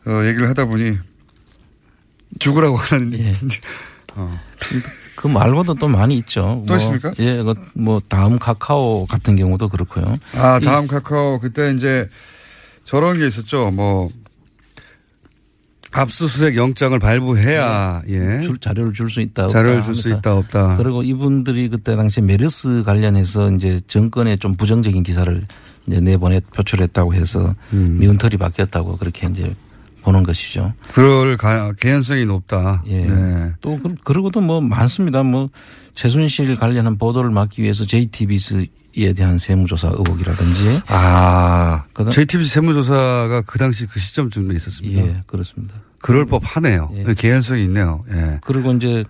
어 0.06 0.24
얘기를 0.24 0.48
하다 0.48 0.66
보니 0.66 0.98
죽으라고 2.38 2.76
하는 2.76 3.18
예. 3.18 3.32
어. 4.14 4.38
그 5.16 5.26
말고도 5.28 5.74
또 5.74 5.88
많이 5.88 6.16
있죠. 6.18 6.62
또 6.66 6.76
있습니까? 6.76 7.12
예, 7.20 7.42
그뭐 7.42 8.02
다음 8.08 8.38
카카오 8.38 9.06
같은 9.06 9.36
경우도 9.36 9.68
그렇고요. 9.68 10.16
아, 10.34 10.60
다음 10.60 10.86
카카오 10.86 11.40
그때 11.40 11.72
이제 11.72 12.08
저런 12.84 13.18
게 13.18 13.26
있었죠. 13.26 13.70
뭐 13.70 14.10
압수수색 15.92 16.56
영장을 16.56 16.98
발부해야 16.98 18.02
예. 18.08 18.40
줄 18.42 18.58
자료를 18.58 18.92
줄 18.92 19.08
수 19.08 19.20
있다. 19.22 19.44
없다 19.44 19.58
자료를 19.58 19.82
줄 19.82 19.94
수 19.94 20.08
있다 20.12 20.34
없다. 20.36 20.76
그리고 20.76 21.02
이분들이 21.02 21.68
그때 21.70 21.96
당시 21.96 22.20
메르스 22.20 22.82
관련해서 22.84 23.50
이제 23.52 23.80
정권에 23.86 24.36
좀 24.36 24.54
부정적인 24.56 25.02
기사를 25.02 25.42
이제 25.86 26.00
내보내 26.00 26.40
표출했다고 26.54 27.14
해서 27.14 27.54
음. 27.72 27.96
미운털이 27.98 28.36
바뀌었다고 28.36 28.96
그렇게 28.98 29.26
이제 29.28 29.54
보는 30.06 30.22
것이죠. 30.22 30.72
그럴 30.94 31.36
가, 31.36 31.72
개연성이 31.80 32.24
높다. 32.26 32.82
예. 32.86 33.04
네. 33.06 33.52
또 33.60 33.76
그- 33.82 33.96
그러고도 34.04 34.40
뭐 34.40 34.60
많습니다. 34.60 35.24
뭐 35.24 35.50
최순실 35.96 36.54
관련한 36.54 36.96
보도를 36.96 37.30
막기 37.30 37.60
위해서 37.62 37.84
JTBC에 37.84 39.12
대한 39.16 39.38
세무조사 39.38 39.88
의혹이라든지 39.88 40.82
아, 40.86 41.84
그다음- 41.92 42.12
JTBC 42.12 42.48
세무조사가 42.54 43.42
그 43.46 43.58
당시 43.58 43.86
그 43.86 43.98
시점쯤에 43.98 44.54
있었습니다. 44.54 45.00
예 45.02 45.22
그렇습니다. 45.26 45.74
그럴 46.00 46.24
법하네요. 46.26 46.90
예. 46.94 47.14
개연성이 47.14 47.64
있네요. 47.64 48.04
예. 48.12 48.38
그리고 48.44 48.72
이제 48.74 49.02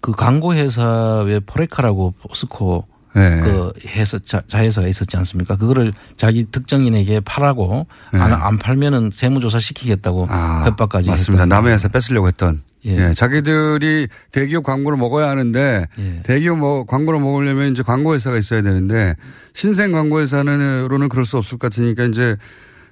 그 0.00 0.12
광고 0.12 0.54
회사의 0.54 1.40
포레카라고 1.44 2.14
포스코 2.22 2.86
예. 3.16 3.40
그 3.42 3.72
회사 3.86 4.18
자, 4.24 4.42
자회사가 4.46 4.86
있었지 4.86 5.16
않습니까? 5.16 5.56
그거를 5.56 5.92
자기 6.16 6.44
특정인에게 6.44 7.20
팔라고 7.20 7.86
네. 8.12 8.20
안, 8.20 8.32
안 8.32 8.58
팔면은 8.58 9.10
세무조사 9.12 9.58
시키겠다고 9.58 10.28
협박까지 10.28 11.10
아, 11.10 11.12
맞습니다. 11.12 11.42
했던 11.44 11.48
남의 11.48 11.72
회사 11.72 11.88
뺏으려고 11.88 12.28
했던. 12.28 12.62
예. 12.86 13.08
예. 13.10 13.14
자기들이 13.14 14.08
대기업 14.32 14.64
광고를 14.64 14.96
먹어야 14.96 15.28
하는데 15.28 15.86
예. 15.98 16.22
대기업 16.22 16.58
뭐 16.58 16.84
광고를 16.86 17.20
먹으려면 17.20 17.72
이제 17.72 17.82
광고 17.82 18.14
회사가 18.14 18.38
있어야 18.38 18.62
되는데 18.62 19.16
신생 19.52 19.92
광고 19.92 20.20
회사는로는 20.20 21.08
그럴 21.08 21.26
수 21.26 21.36
없을 21.36 21.58
것 21.58 21.70
같으니까 21.70 22.04
이제 22.04 22.36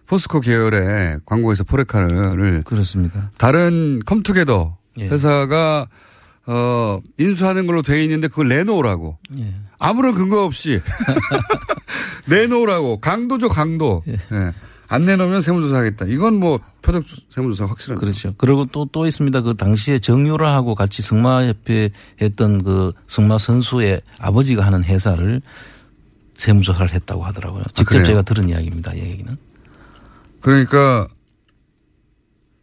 포스코 0.07 0.41
계열의 0.41 1.21
광고 1.25 1.51
회사 1.53 1.65
포레카를 1.65 2.65
그렇습니다. 2.65 3.31
다른 3.39 4.01
컴투게더 4.05 4.77
예. 4.99 5.09
회사가 5.09 5.87
어 6.47 7.01
인수하는 7.19 7.67
걸로 7.67 7.83
돼 7.83 8.03
있는데 8.05 8.29
그걸 8.29 8.49
내놓으라고 8.49 9.19
예. 9.39 9.55
아무런 9.79 10.15
근거 10.15 10.45
없이 10.45 10.81
내놓으라고 12.27 13.01
강도죠 13.01 13.49
강도. 13.49 14.03
예. 14.09 14.19
안 14.91 15.05
내놓으면 15.05 15.43
세무조사하겠다. 15.43 16.07
이건 16.07 16.35
뭐 16.37 16.61
표적 16.81 17.05
세무조사 17.29 17.67
확실한. 17.67 17.99
그렇죠. 17.99 18.35
그리고 18.39 18.65
또, 18.67 18.87
또 18.91 19.07
있습니다. 19.07 19.43
그 19.43 19.55
당시에 19.55 19.99
정유라하고 19.99 20.75
같이 20.75 21.03
승마협회 21.03 21.91
했던 22.23 22.63
그 22.65 22.93
승마 23.07 23.37
선수의 23.37 24.01
아버지가 24.19 24.65
하는 24.65 24.85
회사를 24.85 25.43
세무조사를 26.35 26.93
했다고 26.93 27.23
하더라고요. 27.25 27.65
직접 27.75 27.85
그래요? 27.91 28.05
제가 28.05 28.23
들은 28.23 28.49
이야기입니다. 28.49 28.95
이 28.95 29.01
얘기는. 29.01 29.37
그러니까 30.41 31.07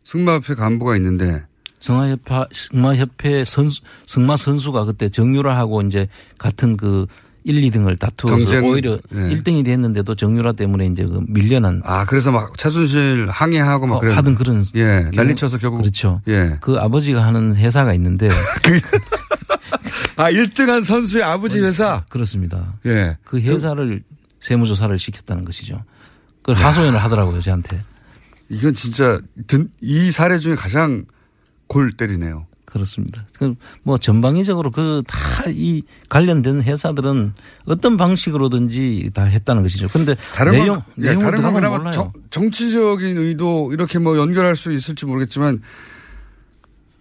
승마협회 0.06 0.56
간부가 0.56 0.96
있는데 0.96 1.46
승마협회, 1.86 2.46
승마협회 2.52 3.44
선수, 3.44 3.82
승마 4.08 4.38
선수가 4.38 4.86
그때 4.86 5.10
정유라하고 5.10 5.84
이제 5.84 6.08
같은 6.40 6.78
그 6.78 7.06
1, 7.44 7.62
2등을 7.70 8.00
다투어서 8.00 8.38
경쟁, 8.38 8.66
오히려 8.66 8.94
예. 9.14 9.18
1등이 9.18 9.64
됐는데도 9.64 10.16
정유라 10.16 10.54
때문에 10.54 10.88
이제 10.88 11.06
그 11.06 11.24
밀려난 11.28 11.84
아 11.86 12.04
그래서 12.06 12.32
막 12.32 12.58
최순실 12.58 13.28
항의하고 13.30 13.86
막 13.86 14.04
어, 14.04 14.08
하던 14.12 14.34
그런 14.34 14.66
예 14.74 15.12
난리쳐서 15.14 15.60
결국 15.60 15.78
그렇죠. 15.78 16.22
예. 16.28 16.58
그 16.60 16.78
아버지가 16.80 17.24
하는 17.24 17.56
회사가 17.56 17.94
있는데 17.94 18.30
아 20.18 20.32
1등한 20.32 20.84
선수의 20.84 21.24
아버지 21.24 21.60
회사 21.60 22.04
그렇습니다. 22.10 22.74
예. 22.88 23.16
그 23.24 23.40
회사를 23.40 24.02
세무조사를 24.40 24.98
시켰다는 24.98 25.46
것이죠. 25.46 25.84
그걸 26.42 26.56
하소연을 26.56 26.98
하더라고요, 27.04 27.42
저한테. 27.42 27.84
이건 28.50 28.74
진짜 28.74 29.20
든- 29.46 29.70
이 29.82 30.10
사례 30.10 30.40
중에 30.40 30.56
가장 30.56 31.06
골 31.68 31.92
때리네요. 31.94 32.48
그렇습니다. 32.66 33.26
그뭐 33.84 33.98
전방위적으로 34.00 34.70
그 34.72 35.02
다 35.08 35.50
이 35.50 35.84
관련된 36.10 36.62
회사들은 36.64 37.34
어떤 37.66 37.98
방식으로든지 37.98 39.12
다 39.14 39.24
했다는 39.24 39.62
것이죠. 39.64 39.88
근데 39.90 40.16
다른 40.34 40.54
내용 40.54 40.76
건, 40.78 40.84
예, 41.04 41.16
다른 41.16 41.42
건 41.44 41.54
그나마. 41.54 41.92
정, 41.92 42.12
정치적인 42.32 43.18
의도 43.18 43.72
이렇게 43.72 44.00
뭐 44.00 44.18
연결할 44.18 44.56
수 44.56 44.72
있을지 44.74 45.06
모르겠지만 45.06 45.62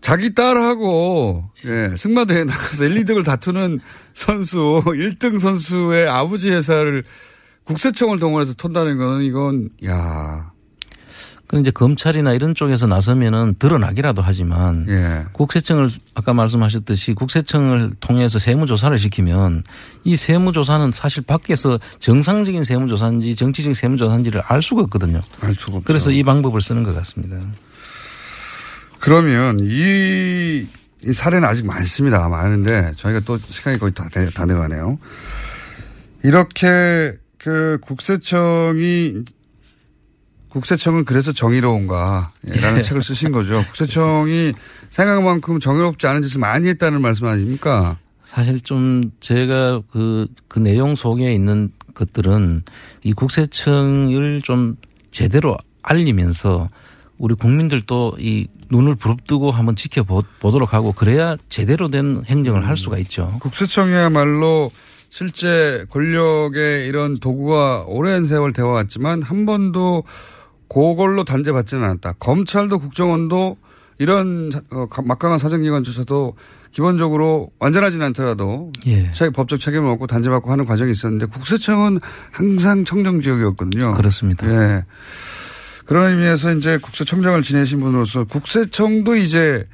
자기 0.00 0.34
딸하고 0.34 1.44
예, 1.64 1.94
승마대회 1.96 2.44
나가서 2.44 2.84
1, 2.84 3.04
2등을 3.04 3.24
다투는 3.24 3.80
선수 4.12 4.82
1등 4.86 5.38
선수의 5.38 6.06
아버지 6.08 6.50
회사를 6.50 7.02
국세청을 7.64 8.18
동원해서 8.18 8.52
턴다는 8.54 8.98
거는 8.98 9.24
이건 9.24 9.70
야 9.86 10.52
그 11.54 11.60
이제 11.60 11.70
검찰이나 11.70 12.32
이런 12.32 12.54
쪽에서 12.54 12.86
나서면은 12.86 13.54
드러나기라도 13.58 14.22
하지만 14.22 14.86
예. 14.88 15.24
국세청을 15.32 15.90
아까 16.14 16.32
말씀하셨듯이 16.34 17.14
국세청을 17.14 17.92
통해서 18.00 18.38
세무조사를 18.38 18.96
시키면 18.98 19.62
이 20.04 20.16
세무조사는 20.16 20.90
사실 20.92 21.22
밖에서 21.22 21.78
정상적인 22.00 22.64
세무조사인지 22.64 23.36
정치적인 23.36 23.74
세무조사인지를 23.74 24.42
알 24.46 24.62
수가 24.62 24.82
없거든요. 24.82 25.22
알 25.40 25.54
수가 25.54 25.76
없죠. 25.78 25.86
그래서 25.86 26.10
이 26.10 26.22
방법을 26.22 26.60
쓰는 26.60 26.82
것 26.82 26.94
같습니다. 26.94 27.36
그러면 29.00 29.58
이, 29.60 30.66
이 31.04 31.12
사례는 31.12 31.46
아직 31.46 31.66
많습니다. 31.66 32.28
많은데 32.28 32.92
저희가 32.96 33.20
또 33.20 33.38
시간이 33.38 33.78
거의 33.78 33.92
다, 33.92 34.08
돼- 34.10 34.28
다 34.30 34.46
돼가네요. 34.46 34.98
이렇게 36.22 37.12
그 37.38 37.78
국세청이 37.82 39.24
국세청은 40.54 41.04
그래서 41.04 41.32
정의로운가 41.32 42.30
라는 42.44 42.78
예. 42.78 42.82
책을 42.82 43.02
쓰신 43.02 43.32
거죠. 43.32 43.62
국세청이 43.66 44.52
생각만큼 44.88 45.58
정의롭지 45.58 46.06
않은 46.06 46.22
짓을 46.22 46.40
많이 46.40 46.68
했다는 46.68 47.02
말씀 47.02 47.26
아닙니까? 47.26 47.98
사실 48.22 48.60
좀 48.60 49.10
제가 49.20 49.82
그, 49.90 50.26
그 50.48 50.60
내용 50.60 50.94
속에 50.94 51.34
있는 51.34 51.70
것들은 51.94 52.62
이 53.02 53.12
국세청을 53.12 54.42
좀 54.42 54.76
제대로 55.10 55.56
알리면서 55.82 56.68
우리 57.18 57.34
국민들도 57.34 58.16
이 58.18 58.46
눈을 58.70 58.94
부릅뜨고 58.94 59.50
한번 59.50 59.76
지켜보도록 59.76 60.72
하고 60.72 60.92
그래야 60.92 61.36
제대로 61.48 61.88
된 61.88 62.22
행정을 62.26 62.66
할 62.66 62.76
수가 62.76 62.98
있죠. 62.98 63.38
국세청이야말로 63.40 64.70
실제 65.08 65.84
권력의 65.90 66.88
이런 66.88 67.18
도구가 67.18 67.84
오랜 67.86 68.24
세월 68.24 68.52
되어왔지만 68.52 69.22
한 69.22 69.46
번도 69.46 70.02
그걸로 70.74 71.24
단죄받지는 71.24 71.84
않았다. 71.84 72.14
검찰도 72.18 72.78
국정원도 72.80 73.56
이런 73.98 74.50
사- 74.52 74.60
어, 74.72 74.86
막강한 75.04 75.38
사정기관조차도 75.38 76.34
기본적으로 76.72 77.50
완전하지는 77.60 78.04
않더라도 78.06 78.72
예. 78.88 79.12
책- 79.12 79.32
법적 79.32 79.60
책임을 79.60 79.88
얻고 79.92 80.08
단죄받고 80.08 80.50
하는 80.50 80.64
과정이 80.66 80.90
있었는데 80.90 81.26
국세청은 81.26 82.00
항상 82.32 82.84
청정 82.84 83.20
지역이었거든요. 83.20 83.92
그렇습니다. 83.92 84.46
예. 84.50 84.84
그런 85.86 86.10
의미에서 86.12 86.54
이제 86.54 86.78
국세청장을 86.78 87.40
지내신 87.42 87.78
분으로서 87.78 88.24
국세청도 88.24 89.14
이제 89.16 89.68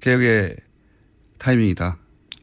개혁의 0.00 0.56
타이밍이다. 1.38 1.98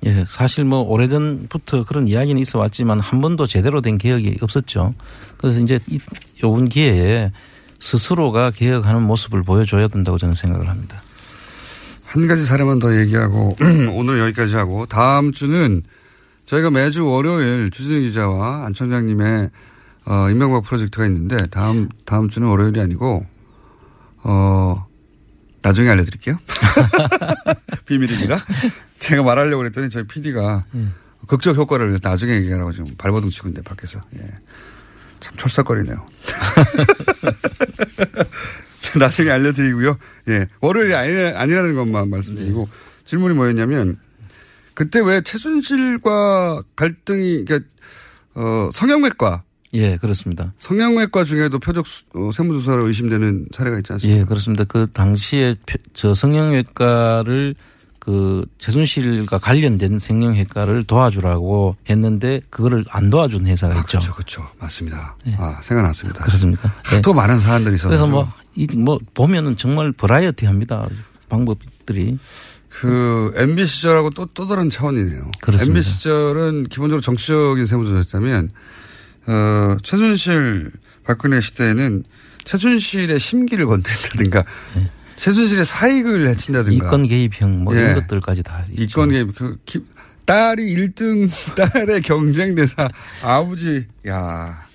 예, 0.06 0.24
사실 0.30 0.64
뭐 0.64 0.80
오래전부터 0.82 1.84
그런 1.84 2.08
이야기는 2.08 2.42
있어 2.42 2.60
왔지만 2.60 3.02
한 3.02 3.20
번도 3.20 3.48
제대로 3.48 3.82
된 3.82 3.98
개혁이 3.98 4.38
없었죠. 4.42 4.94
그래서 5.38 5.60
이제 5.60 5.80
이, 5.88 6.00
요번 6.42 6.70
기회에 6.70 7.34
스스로가 7.80 8.52
개혁하는 8.52 9.04
모습을 9.04 9.44
보여줘야 9.44 9.88
된다고 9.88 10.18
저는 10.18 10.36
생각을 10.36 10.70
합니다. 10.70 11.02
한 12.06 12.28
가지 12.28 12.44
사례만 12.44 12.80
더 12.80 12.98
얘기하고 13.00 13.56
오늘 13.94 14.20
여기까지 14.20 14.56
하고 14.56 14.86
다음 14.86 15.32
주는 15.32 15.84
저희가 16.46 16.72
매주 16.72 17.06
월요일 17.06 17.70
주진우 17.72 18.02
기자와 18.02 18.66
안 18.66 18.74
청장님의 18.74 19.50
어, 20.06 20.30
인명과학 20.30 20.64
프로젝트가 20.64 21.06
있는데 21.06 21.38
다음 21.52 21.88
다음 22.06 22.30
주는 22.30 22.48
월요일이 22.48 22.82
아니고 22.82 23.26
어 24.24 24.88
나중에 25.62 25.90
알려드릴게요. 25.90 26.40
비밀입니다. 27.86 28.38
제가 28.98 29.22
말하려고 29.24 29.60
그랬더니 29.60 29.90
저희 29.90 30.04
PD가 30.06 30.66
극적 31.28 31.56
효과를 31.56 32.00
나중에 32.02 32.34
얘기하라고 32.34 32.72
지금 32.72 32.96
발버둥 32.98 33.30
치고 33.30 33.50
있는데 33.50 33.68
밖에서 33.68 34.02
예. 34.18 34.34
참 35.20 35.36
철썩거리네요. 35.38 36.06
나중에 38.98 39.30
알려드리고요. 39.30 39.98
예. 40.30 40.48
월요일이 40.62 40.96
아니, 40.96 41.12
아니라는 41.36 41.76
것만 41.76 42.10
말씀드리고 42.10 42.68
질문이 43.06 43.36
뭐였냐면 43.36 43.98
그때 44.74 45.00
왜 45.02 45.22
최순실과 45.22 46.62
갈등이, 46.76 47.46
그러니까, 47.46 47.70
어, 48.36 48.70
성형외과. 48.72 49.44
예, 49.74 49.98
그렇습니다. 49.98 50.54
성형외과 50.58 51.26
중에도 51.26 51.60
표적 51.60 51.86
수- 51.86 52.04
어, 52.14 52.32
세무조사로 52.32 52.88
의심되는 52.88 53.48
사례가 53.54 53.78
있지 53.80 53.94
않습니까? 53.94 54.22
예, 54.22 54.26
그렇습니다. 54.26 54.64
그 54.64 54.88
당시에 54.92 55.56
표- 55.68 55.78
저 55.94 56.16
성형외과를 56.16 57.54
그 58.10 58.44
최순실과 58.58 59.38
관련된 59.38 60.00
성형외과를 60.00 60.86
도와주라고 60.86 61.76
했는데 61.88 62.42
그거를 62.50 62.84
안 62.90 63.12
도와준 63.12 63.46
회사가 63.46 63.76
있죠. 63.82 64.00
그렇죠, 64.00 64.14
그렇죠. 64.14 64.48
맞습니다. 64.58 65.16
아, 65.38 65.60
생각났습니다. 65.62 66.24
그렇습니까? 66.24 66.74
예. 66.92 67.02
또 67.02 67.14
많은 67.14 67.38
사안들이 67.38 67.76
있어서. 67.76 67.90
그래서 67.90 68.08
뭐, 68.08 68.28
이, 68.56 68.66
뭐, 68.76 68.98
보면은 69.14 69.58
정말 69.58 69.92
버라이어티 69.92 70.48
합니다. 70.48 70.88
방법들이. 71.30 72.18
그 72.70 73.32
MB 73.36 73.68
시절하고 73.68 74.10
또, 74.10 74.26
또 74.34 74.48
다른 74.48 74.72
차원이네요. 74.72 75.30
그렇습니다. 75.40 75.70
MB 75.72 75.84
시절은 75.84 76.64
기본적으로 76.64 77.02
정치적인 77.02 77.68
세무조사였다면, 77.68 78.50
어, 79.28 79.78
최순실 79.84 80.72
박근혜 81.04 81.42
시대에는 81.42 82.04
최순실의 82.44 83.20
심기를 83.20 83.68
건드린다든가 83.68 84.46
최순실의 85.20 85.66
사익을 85.66 86.28
해친다든가 86.30 86.88
이권 86.88 87.08
개입형 87.08 87.64
뭐 87.64 87.76
예. 87.76 87.80
이런 87.82 87.96
것들까지 87.96 88.44
다 88.44 88.64
있죠. 88.72 88.84
이권 88.84 89.10
개입 89.10 89.36
그 89.36 89.58
기- 89.66 89.84
딸이 90.26 90.76
1등 90.76 91.30
딸의 91.74 92.02
경쟁 92.04 92.56
대사 92.56 92.88
아버지 93.24 93.86
야 94.08 94.66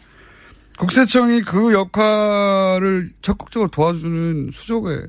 국세청이 0.78 1.42
그 1.42 1.72
역할을 1.72 3.10
적극적으로 3.22 3.70
도와주는 3.70 4.50
수족의 4.52 5.06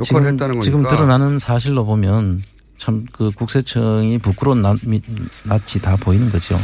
역할을 0.00 0.04
지금, 0.04 0.26
했다는 0.26 0.54
거니까 0.58 0.62
지금 0.64 0.82
드러나는 0.82 1.38
사실로 1.38 1.84
보면 1.86 2.42
참 2.78 3.06
그 3.12 3.30
국세청이 3.30 4.18
부끄러운 4.18 4.60
낯, 4.60 4.76
미- 4.82 5.00
낯이 5.44 5.80
다 5.80 5.94
보이는 5.96 6.28
거죠. 6.30 6.58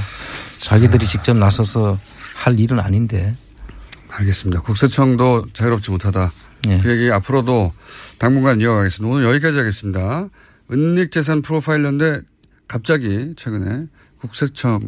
자기들이 0.58 1.06
직접 1.06 1.34
나서서 1.36 1.96
할 2.34 2.58
일은 2.58 2.80
아닌데. 2.80 3.36
알겠습니다. 4.10 4.62
국세청도 4.62 5.46
자유롭지 5.52 5.92
못하다. 5.92 6.32
예. 6.66 6.78
그 6.80 6.90
얘기 6.90 7.10
앞으로도 7.10 7.72
당분간 8.18 8.60
이어가겠습니다. 8.60 9.14
오늘 9.14 9.28
여기까지 9.28 9.58
하겠습니다. 9.58 10.28
은닉재산 10.70 11.42
프로파일러인데 11.42 12.20
갑자기 12.66 13.34
최근에 13.36 13.86
국세청 14.20 14.80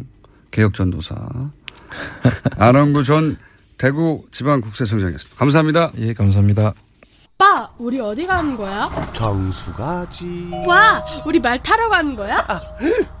개혁전도사 0.51 1.15
안원구 2.57 3.03
전 3.03 3.37
대구 3.77 4.25
지방국세청장이었습니다. 4.31 5.37
감사합니다. 5.39 5.91
예, 5.97 6.13
감사합니다. 6.13 6.73
오빠, 7.41 7.71
우리 7.79 7.99
어디 7.99 8.27
가는 8.27 8.55
거야? 8.55 8.87
정수 9.13 9.73
가지. 9.73 10.47
와, 10.67 11.03
우리 11.25 11.39
말 11.39 11.61
타러 11.63 11.89
가는 11.89 12.15
거야? 12.15 12.45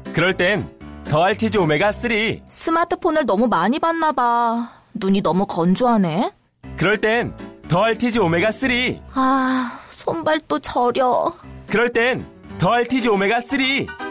그럴 0.13 0.35
땐 0.35 0.69
더 1.05 1.23
알티지 1.23 1.57
오메가 1.57 1.91
3. 1.91 2.11
스마트폰을 2.47 3.25
너무 3.25 3.47
많이 3.47 3.79
봤나 3.79 4.11
봐. 4.11 4.69
눈이 4.93 5.21
너무 5.21 5.45
건조하네. 5.45 6.31
그럴 6.77 6.99
땐 6.99 7.33
더 7.67 7.81
알티지 7.83 8.19
오메가 8.19 8.51
3. 8.51 8.69
아, 9.13 9.79
손발도 9.89 10.59
저려. 10.59 11.33
그럴 11.67 11.91
땐 11.91 12.25
더 12.59 12.71
알티지 12.71 13.09
오메가 13.09 13.41
3. 13.41 13.59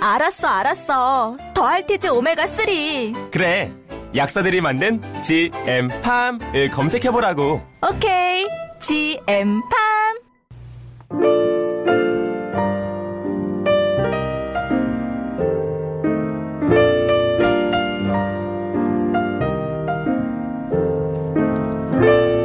알았어, 0.00 0.48
알았어. 0.48 1.36
더 1.54 1.64
알티즈 1.64 2.08
오메가 2.08 2.46
3. 2.46 3.30
그래. 3.30 3.72
약사들이 4.16 4.60
만든 4.60 5.00
GM팜을 5.22 6.70
검색해 6.72 7.10
보라고. 7.12 7.62
오케이. 7.88 8.46
GM팜. 8.80 9.60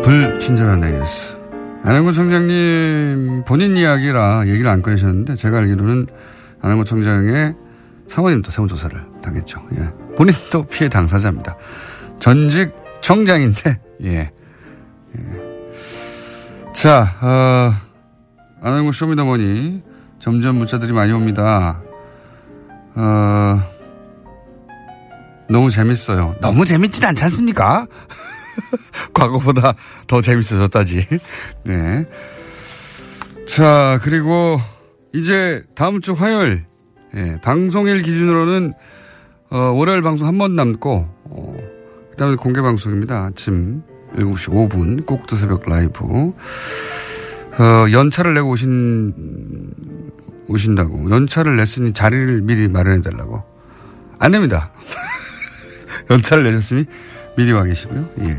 불친절한 0.06 0.84
AS. 0.84 1.36
안영구 1.84 2.14
청장님 2.14 3.44
본인 3.48 3.76
이야기라 3.76 4.46
얘기를 4.46 4.70
안 4.70 4.84
꺼내셨는데 4.84 5.34
제가 5.36 5.58
알기로는 5.58 6.06
안영구 6.62 6.86
청장의 6.86 7.56
사모님도 8.08 8.52
세무조사를 8.52 9.04
당했죠. 9.24 9.64
예. 9.74 9.90
본인도 10.16 10.68
피해 10.68 10.90
당사자입니다. 10.90 11.58
전직 12.20 12.72
청장인데, 13.02 13.80
예. 14.04 14.16
예. 14.20 14.32
자, 16.72 17.16
어, 17.22 17.74
안영구 18.62 18.92
쇼미더머니 18.92 19.82
점점 20.20 20.58
문자들이 20.58 20.94
많이 20.94 21.14
옵니다. 21.14 21.82
어, 22.94 23.60
너무 25.50 25.72
재밌어요. 25.72 26.36
너무 26.42 26.64
재밌진 26.64 27.04
않지 27.06 27.24
않습니까? 27.24 27.88
과거보다 29.14 29.74
더 30.08 30.22
재밌어졌다지. 30.22 31.08
네. 31.66 32.06
자, 33.48 34.00
그리고 34.04 34.60
이제 35.14 35.64
다음 35.76 36.02
주 36.02 36.14
화요일, 36.14 36.66
예, 37.16 37.38
방송일 37.44 38.02
기준으로는, 38.02 38.74
어, 39.52 39.58
월요일 39.58 40.02
방송 40.02 40.28
한 40.28 40.38
번 40.38 40.56
남고, 40.56 41.08
어, 41.26 41.58
그 42.12 42.18
다음에 42.18 42.36
공개 42.36 42.62
방송입니다. 42.62 43.26
아침 43.26 43.84
7시 44.16 44.50
5분, 44.70 45.06
꼭두 45.06 45.38
새벽 45.38 45.68
라이브. 45.70 46.04
어, 46.06 46.34
연차를 47.92 48.34
내고 48.34 48.50
오신, 48.50 49.14
오신다고. 50.48 51.10
연차를 51.12 51.56
냈으니 51.58 51.94
자리를 51.94 52.42
미리 52.42 52.68
마련해달라고. 52.68 53.44
안 54.20 54.32
됩니다. 54.32 54.72
연차를 56.10 56.44
내셨으니 56.44 56.86
미리 57.36 57.52
와 57.52 57.64
계시고요. 57.64 58.10
예. 58.22 58.38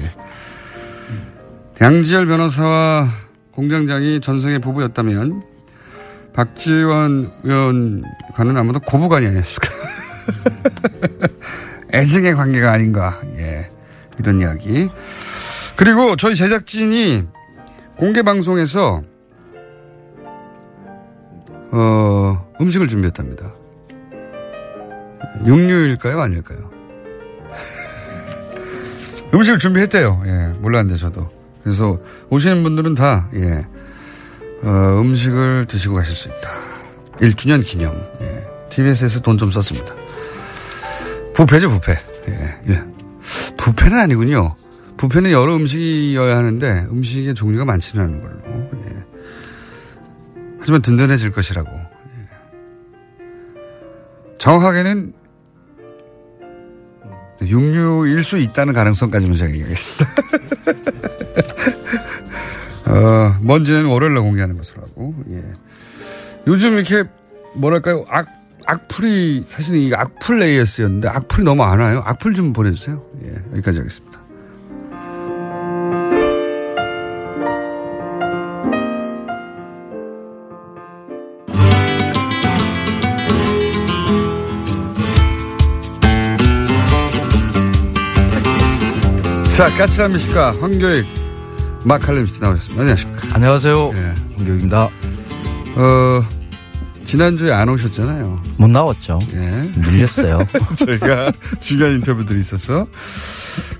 양지열 1.81 2.27
변호사와 2.27 3.11
공장장이 3.53 4.21
전생의 4.21 4.59
부부였다면 4.61 5.43
박지원 6.33 7.31
의원과는 7.43 8.57
아마도 8.57 8.81
고부간이 8.81 9.27
아니었을까. 9.27 9.69
애증의 11.93 12.35
관계가 12.35 12.73
아닌가. 12.73 13.21
예. 13.37 13.71
이런 14.19 14.41
이야기. 14.41 14.89
그리고 15.77 16.17
저희 16.17 16.35
제작진이 16.35 17.25
공개 17.97 18.23
방송에서 18.23 19.03
어, 21.73 22.49
음식을 22.61 22.89
준비했답니다. 22.89 23.53
육류일까요? 25.45 26.21
아닐까요? 26.21 26.76
음식을 29.35 29.59
준비했대요. 29.59 30.23
예, 30.27 30.47
몰랐는데 30.61 30.99
저도. 31.01 31.29
그래서 31.63 31.99
오시는 32.31 32.63
분들은 32.63 32.95
다, 32.95 33.29
예, 33.35 33.67
어, 34.63 35.01
음식을 35.01 35.67
드시고 35.69 35.95
가실 35.97 36.15
수 36.15 36.29
있다. 36.29 36.51
1주년 37.21 37.65
기념. 37.65 37.95
예, 38.21 38.45
TBS에서 38.71 39.21
돈 39.21 39.37
좀 39.39 39.51
썼습니다. 39.51 39.95
부패죠, 41.35 41.69
부패. 41.69 41.99
예, 42.29 42.57
예. 42.69 42.83
부패는 43.57 43.99
아니군요. 43.99 44.55
부패는 44.97 45.31
여러 45.33 45.57
음식이어야 45.57 46.37
하는데 46.37 46.87
음식의 46.91 47.35
종류가 47.35 47.65
많지는 47.65 48.05
않은 48.05 48.23
걸로. 48.23 48.35
예. 48.87 49.05
하지만 50.59 50.83
든든해질 50.83 51.33
것이라고. 51.33 51.69
예. 51.71 53.25
정확하게는 54.39 55.13
육류일 57.43 58.23
수 58.25 58.39
있다는 58.39 58.73
가능성까지만 58.73 59.35
제가 59.35 59.51
얘기하겠습니다. 59.53 60.07
어, 62.87 63.37
뭔지는 63.41 63.87
월요일날 63.87 64.23
공개하는 64.23 64.57
것으로 64.57 64.83
하고, 64.83 65.15
예. 65.31 65.43
요즘 66.47 66.75
이렇게, 66.75 67.05
뭐랄까요, 67.55 68.05
악, 68.09 68.29
악플이, 68.65 69.45
사실은 69.47 69.81
이게 69.81 69.97
악플 69.97 70.43
AS였는데, 70.43 71.09
악플이 71.09 71.45
너무 71.45 71.65
안 71.65 71.81
와요. 71.81 72.03
악플 72.05 72.35
좀 72.35 72.53
보내주세요. 72.53 73.03
예, 73.25 73.35
여기까지 73.53 73.79
하겠습니다. 73.79 74.06
자, 89.57 89.65
까칠한 89.77 90.13
미식가 90.13 90.61
황교익 90.61 91.07
마칼렘 91.85 92.27
씨 92.27 92.41
나오셨습니다. 92.43 92.81
안녕하십니까. 92.83 93.29
안녕하세요. 93.35 93.91
예. 93.95 94.15
홍교입니다. 94.39 94.85
어, 95.77 96.23
지난주에 97.05 97.53
안 97.53 97.69
오셨잖아요. 97.69 98.39
못 98.59 98.69
나왔죠. 98.69 99.19
예. 99.33 99.71
밀렸어요. 99.81 100.47
저희가 100.77 101.33
중요한 101.61 101.95
인터뷰들이 101.95 102.41
있어서, 102.41 102.87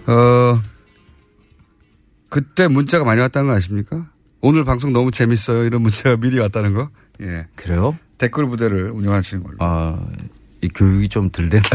어, 0.07 0.63
그때 2.31 2.69
문자가 2.69 3.05
많이 3.05 3.21
왔다는 3.21 3.49
거 3.51 3.55
아십니까? 3.55 4.07
오늘 4.41 4.65
방송 4.65 4.93
너무 4.93 5.11
재밌어요. 5.11 5.65
이런 5.65 5.83
문자가 5.83 6.17
미리 6.17 6.39
왔다는 6.39 6.73
거. 6.75 6.89
예. 7.21 7.47
그래요? 7.55 7.99
댓글 8.19 8.47
부대를 8.47 8.91
운영하시는 8.93 9.43
걸로. 9.43 9.57
아, 9.61 9.99
이 10.63 10.69
교육이 10.69 11.09
좀 11.09 11.31
덜 11.31 11.51
된. 11.51 11.61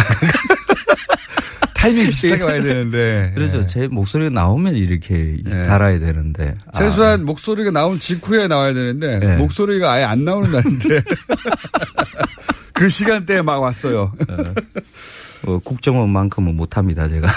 타이밍 1.81 2.09
비슷하게 2.09 2.43
와야 2.43 2.61
되는데. 2.61 3.31
그렇죠. 3.35 3.65
제 3.65 3.87
목소리가 3.87 4.29
나오면 4.29 4.75
이렇게 4.75 5.37
네. 5.43 5.63
달아야 5.63 5.99
되는데. 5.99 6.55
아, 6.67 6.77
최소한 6.77 7.25
목소리가 7.25 7.71
나온 7.71 7.99
직후에 7.99 8.47
나와야 8.47 8.73
되는데 8.73 9.17
네. 9.19 9.37
목소리가 9.37 9.91
아예 9.91 10.03
안 10.03 10.23
나오는 10.23 10.51
날인데 10.51 11.01
그 12.73 12.87
시간대에 12.87 13.41
막 13.41 13.59
왔어요. 13.59 14.13
어, 15.47 15.57
국정원만큼은 15.57 16.55
못합니다, 16.55 17.07
제가. 17.07 17.27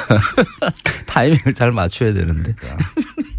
타이밍을 1.06 1.54
잘 1.54 1.72
맞춰야 1.72 2.12
되는데. 2.12 2.54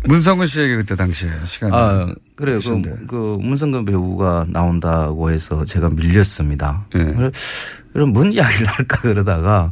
문성근 0.07 0.47
씨에게 0.47 0.77
그때 0.77 0.95
당시에 0.95 1.29
시간이. 1.45 1.71
아, 1.75 2.07
그래요. 2.35 2.59
그, 2.63 3.05
그 3.07 3.37
문성근 3.41 3.85
배우가 3.85 4.45
나온다고 4.49 5.31
해서 5.31 5.65
제가 5.65 5.89
밀렸습니다. 5.89 6.85
예. 6.95 7.03
그래- 7.03 7.31
그럼 7.93 8.09
뭔 8.11 8.31
이야기를 8.31 8.67
할까 8.67 8.97
그러다가 9.01 9.71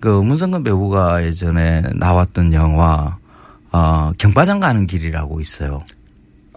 그 0.00 0.08
문성근 0.08 0.62
배우가 0.62 1.24
예전에 1.24 1.82
나왔던 1.94 2.52
영화 2.52 3.16
어, 3.72 4.12
경과장 4.18 4.60
가는 4.60 4.86
길이라고 4.86 5.40
있어요. 5.40 5.80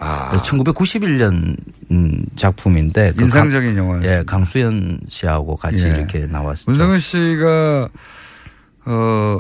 아. 0.02 0.30
1991년 0.38 1.58
음, 1.92 2.26
작품인데 2.36 3.12
그 3.18 3.24
인상적인 3.24 3.76
강- 3.76 3.78
영화였습니다. 3.84 4.20
예, 4.20 4.24
강수연 4.24 5.00
씨하고 5.10 5.56
같이 5.58 5.86
예. 5.88 5.90
이렇게 5.96 6.26
나왔었죠. 6.28 6.72
문성근 6.72 7.00
씨가 7.00 7.90
어 8.86 9.40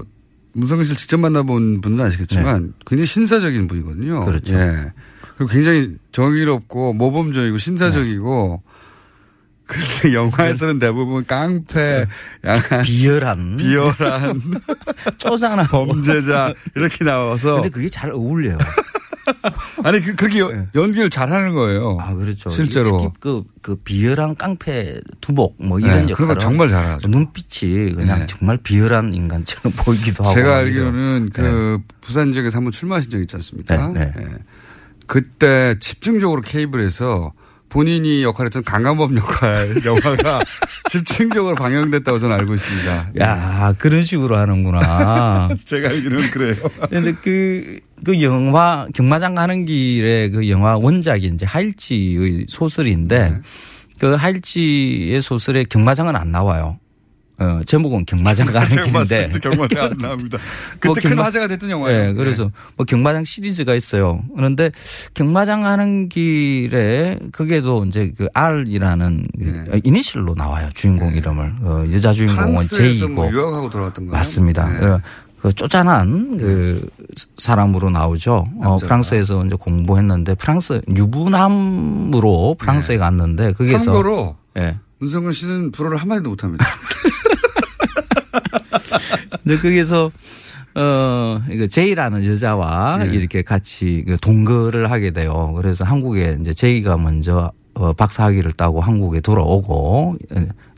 문성근 0.54 0.86
씨를 0.86 0.98
직접 0.98 1.20
만나본 1.20 1.82
분은 1.82 2.04
아시겠지만 2.04 2.74
굉장히 2.86 3.06
신사적인 3.06 3.68
분이거든요. 3.68 4.20
네. 4.20 4.26
그렇죠. 4.26 4.56
예. 4.56 4.92
그리고 5.38 5.52
굉장히 5.52 5.96
정의롭고 6.12 6.94
모범적이고 6.94 7.58
신사적이고 7.58 8.62
근데 9.70 10.14
영화에서는 10.14 10.80
대부분 10.80 11.26
깡패, 11.26 12.08
약간 12.44 12.82
비열한, 12.82 13.56
비열한, 13.56 14.42
쪼잔한 15.18 15.68
범죄자 15.68 16.54
이렇게 16.76 17.06
나와서 17.06 17.56
근데 17.56 17.70
그게 17.70 17.88
잘 17.88 18.12
어울려요. 18.12 18.58
아니 19.84 20.02
그 20.02 20.16
그렇게 20.16 20.40
여- 20.40 20.66
연기를 20.76 21.10
잘하는 21.10 21.54
거예요. 21.54 21.98
아, 22.00 22.14
그렇죠. 22.14 22.50
실제로. 22.50 23.14
그, 23.20 23.44
그 23.62 23.76
비열한 23.76 24.36
깡패 24.36 25.00
두목 25.22 25.56
뭐 25.64 25.80
네, 25.80 25.86
이런 25.88 26.06
그런 26.06 26.18
거 26.18 26.24
역할은 26.34 26.40
정말 26.42 26.70
잘하죠. 26.70 27.08
눈빛이 27.08 27.94
그냥 27.96 28.20
네. 28.20 28.26
정말 28.26 28.58
비열한 28.58 29.14
인간처럼 29.14 29.74
보이기도 29.86 30.24
하고. 30.24 30.34
제가 30.34 30.48
막 30.50 30.56
알기로는 30.58 31.30
그 31.34 31.80
부산 32.02 32.32
지역에서 32.32 32.58
한번 32.58 32.72
출마하신 32.72 33.12
적 33.12 33.20
있지 33.22 33.36
않습니까? 33.36 33.88
네, 33.90 34.14
예. 34.18 34.28
그때 35.08 35.76
집중적으로 35.80 36.42
케이블에서 36.42 37.34
본인이 37.70 38.24
역할했던 38.24 38.64
강간범 38.64 39.16
역할 39.18 39.76
영화가 39.86 40.40
집중적으로 40.90 41.56
방영됐다고 41.56 42.20
저는 42.20 42.36
알고 42.40 42.56
있습니다. 42.56 43.12
야, 43.20 43.74
그런 43.78 44.04
식으로 44.04 44.38
하는구나. 44.38 45.50
제가 45.66 45.90
알기로는 45.90 46.32
그래요. 46.32 46.56
근데 46.90 47.14
그, 47.24 47.80
그 48.04 48.22
영화, 48.22 48.88
경마장 48.94 49.36
가는 49.36 49.66
길에 49.66 50.30
그 50.30 50.50
영화 50.50 50.78
원작이 50.78 51.28
이제 51.28 51.46
하일지의 51.46 52.46
소설인데 52.50 53.30
네. 53.30 53.42
그 54.00 54.14
하일지의 54.16 55.22
소설에 55.22 55.64
경마장은 55.64 56.16
안 56.16 56.32
나와요. 56.32 56.80
어, 57.40 57.62
제목은 57.66 58.06
경마장 58.06 58.48
가는 58.48 58.68
길인데. 58.84 59.32
경마장 59.42 59.86
안 59.92 59.98
나옵니다. 59.98 60.38
그때 60.80 60.88
뭐 60.90 60.96
큰 60.96 61.12
경마- 61.12 61.22
화제가 61.24 61.48
됐던 61.48 61.70
영화예요. 61.70 62.08
네, 62.08 62.14
그래서 62.14 62.52
뭐 62.76 62.86
경마장 62.86 63.24
시리즈가 63.24 63.76
있어요. 63.76 64.22
그런데 64.36 64.72
경마장 65.14 65.62
가는 65.64 66.10
길에 66.10 67.18
그게도 67.32 67.86
이제 67.86 68.12
그 68.18 68.28
R이라는 68.34 69.28
그 69.40 69.80
이니셜로 69.84 70.36
나와요. 70.36 70.70
주인공 70.74 71.14
이름을. 71.16 71.54
어, 71.62 71.86
여자 71.94 72.12
주인공은 72.14 72.58
네. 72.58 72.68
J이고. 72.68 73.08
뭐 73.10 73.32
유학하고 73.32 73.70
돌아왔던 73.70 74.06
거예요. 74.08 74.18
맞습니다. 74.18 74.80
네. 74.80 74.86
어, 74.86 75.02
그 75.42 75.54
쪼잔한 75.54 76.36
그 76.36 76.90
사람으로 77.38 77.90
나오죠. 77.90 78.46
어, 78.58 78.62
남자가. 78.62 78.88
프랑스에서 78.88 79.46
이제 79.46 79.56
공부했는데 79.56 80.36
프랑스 80.36 80.82
유부남으로 80.94 82.56
프랑스에 82.60 82.98
갔는데 82.98 83.54
거기서 83.54 83.78
네. 83.78 83.84
참고로 83.86 84.36
예. 84.58 84.78
문성근 85.00 85.32
씨는 85.32 85.72
불어를 85.72 85.98
한마디도 85.98 86.30
못합니다. 86.30 86.66
근데 89.44 89.58
거기서 89.58 90.12
어 90.76 91.42
이거 91.50 91.68
제이라는 91.68 92.26
여자와 92.26 93.06
네. 93.06 93.16
이렇게 93.16 93.42
같이 93.42 94.04
그 94.06 94.18
동거를 94.18 94.92
하게 94.92 95.12
돼요. 95.12 95.54
그래서 95.56 95.84
한국에 95.84 96.38
이제 96.40 96.54
제이가 96.54 96.98
먼저 96.98 97.52
어 97.74 97.94
박사학위를 97.94 98.52
따고 98.52 98.82
한국에 98.82 99.22
돌아오고 99.22 100.18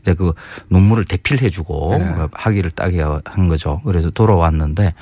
이제 0.00 0.14
그 0.14 0.32
논문을 0.68 1.04
대필해주고 1.04 1.98
네. 1.98 2.04
어, 2.04 2.28
학위를 2.32 2.70
따게 2.70 3.02
한 3.02 3.48
거죠. 3.48 3.80
그래서 3.84 4.10
돌아왔는데 4.10 4.94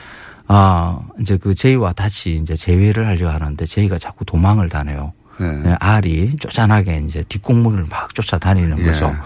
아 0.49 0.99
이제 1.21 1.37
그 1.37 1.55
제이와 1.55 1.93
다시 1.93 2.35
이제 2.35 2.57
재회를 2.57 3.07
하려 3.07 3.31
하는데 3.31 3.65
제이가 3.65 3.99
자꾸 3.99 4.25
도망을 4.25 4.69
다녀요. 4.69 5.13
네. 5.41 5.57
네, 5.57 5.77
알이 5.81 6.37
쪼잔하게 6.37 7.03
이제 7.09 7.25
뒷공문을 7.29 7.87
막 7.89 8.15
쫓아다니는 8.15 8.79
예. 8.79 8.85
거죠. 8.85 9.17